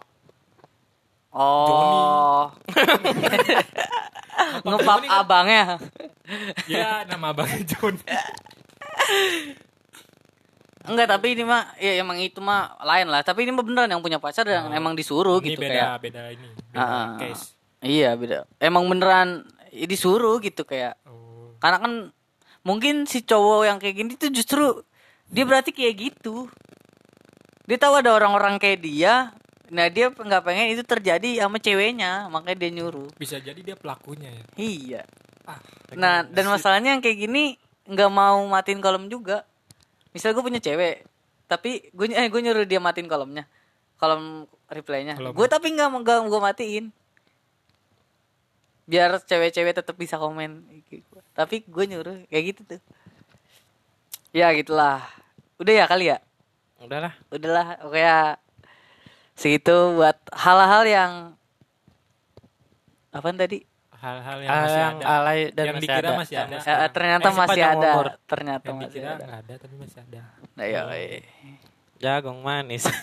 Oh. 1.29 2.49
Ngepap 4.65 4.99
kan- 4.99 5.13
abangnya. 5.15 5.65
ya 6.67 7.05
nama 7.05 7.31
abangnya 7.31 7.63
Johnny 7.69 8.01
Enggak, 10.81 11.07
tapi 11.11 11.37
ini 11.37 11.43
mah 11.45 11.75
ya 11.77 11.97
emang 11.97 12.17
itu 12.17 12.39
mah 12.39 12.73
lain 12.81 13.07
lah. 13.07 13.21
Tapi 13.21 13.45
ini 13.45 13.51
mah 13.51 13.61
beneran 13.61 13.89
yang 13.89 14.01
punya 14.01 14.17
pacar 14.17 14.43
dan 14.43 14.71
emang 14.71 14.95
disuruh 14.95 15.37
ini 15.37 15.53
gitu 15.53 15.61
beda 15.61 15.71
kayak. 15.71 15.87
beda 16.01 16.21
ini 16.33 16.47
beda 16.49 16.75
Ah, 16.75 17.07
case 17.19 17.53
Iya, 17.79 18.15
beda. 18.15 18.37
Emang 18.59 18.83
beneran 18.87 19.43
ya 19.69 19.85
disuruh 19.85 20.39
gitu 20.41 20.65
kayak. 20.65 20.97
oh. 21.05 21.53
Karena 21.59 21.77
kan 21.79 21.93
mungkin 22.63 23.05
si 23.05 23.21
cowok 23.21 23.61
yang 23.65 23.77
kayak 23.77 23.95
gini 23.95 24.13
tuh 24.17 24.31
justru 24.31 24.65
dia 25.29 25.45
berarti 25.45 25.71
kayak 25.73 25.95
gitu. 25.97 26.49
Dia 27.69 27.77
tahu 27.77 28.01
ada 28.01 28.17
orang-orang 28.17 28.57
kayak 28.57 28.81
dia. 28.81 29.15
Nah 29.69 29.93
dia 29.93 30.09
nggak 30.09 30.43
pengen 30.45 30.73
itu 30.73 30.81
terjadi 30.81 31.45
sama 31.45 31.61
ceweknya. 31.61 32.33
Makanya 32.33 32.57
dia 32.57 32.71
nyuruh. 32.73 33.09
Bisa 33.21 33.37
jadi 33.37 33.61
dia 33.61 33.77
pelakunya 33.77 34.33
ya. 34.33 34.45
iya. 34.57 35.03
Ah, 35.49 35.61
nah 35.97 36.21
dan 36.29 36.45
masalahnya 36.45 36.97
yang 36.97 37.01
kayak 37.01 37.25
gini 37.25 37.57
nggak 37.89 38.11
mau 38.13 38.41
matiin 38.49 38.81
kolom 38.81 39.09
juga. 39.13 39.45
Misal 40.17 40.33
gue 40.33 40.45
punya 40.45 40.61
cewek 40.61 41.05
tapi 41.49 41.89
gue 41.97 42.13
eh 42.13 42.29
gue 42.29 42.41
nyuruh 42.45 42.69
dia 42.69 42.77
matiin 42.77 43.09
kolomnya 43.09 43.49
kolom 44.01 44.45
replaynya. 44.69 45.17
Gue 45.17 45.49
tapi 45.49 45.73
nggak 45.73 45.89
mau 45.89 46.01
nggak 46.01 46.25
gue 46.29 46.41
matiin. 46.41 46.85
Biar 48.89 49.21
cewek-cewek 49.21 49.77
tetap 49.77 49.97
bisa 50.01 50.17
komen. 50.17 50.65
Tapi 51.37 51.65
gue 51.69 51.85
nyuruh 51.85 52.25
kayak 52.33 52.45
gitu 52.57 52.61
tuh. 52.77 52.81
Ya 54.33 54.53
gitulah 54.53 55.18
udah 55.59 55.73
ya 55.75 55.85
kali 55.85 56.05
ya 56.09 56.19
Udahlah. 56.79 57.13
udahlah 57.29 57.67
oke 57.83 57.99
ya 57.99 58.39
segitu 59.35 59.95
buat 59.95 60.15
hal-hal 60.31 60.83
yang 60.85 61.13
apa 63.11 63.29
tadi 63.35 63.67
hal-hal 63.99 64.39
yang 64.39 64.51
Hal 64.51 64.63
masih 64.63 64.79
yang 64.79 64.97
ada. 64.97 65.07
alay 65.11 65.41
dan 65.51 65.65
yang 65.65 65.75
masih 65.75 65.83
dikira 65.85 65.99
ada. 66.07 66.19
masih 66.23 66.35
Yang 66.39 66.47
ada. 66.55 66.71
Eh, 66.79 66.91
ternyata 66.95 67.27
Eh, 67.29 67.35
masih 67.35 67.63
ada 67.65 67.89
umur. 67.91 68.07
ternyata 68.25 68.65
Yang 68.65 68.79
masih 68.79 68.89
dikira 68.95 69.11
ada 69.11 69.27
ada 69.43 69.55
tapi 69.59 69.75
masih 69.75 69.99
ada. 70.01 70.21
nah, 70.55 70.65
iya. 70.65 70.83
Jagung 71.99 72.39
manis. 72.41 72.87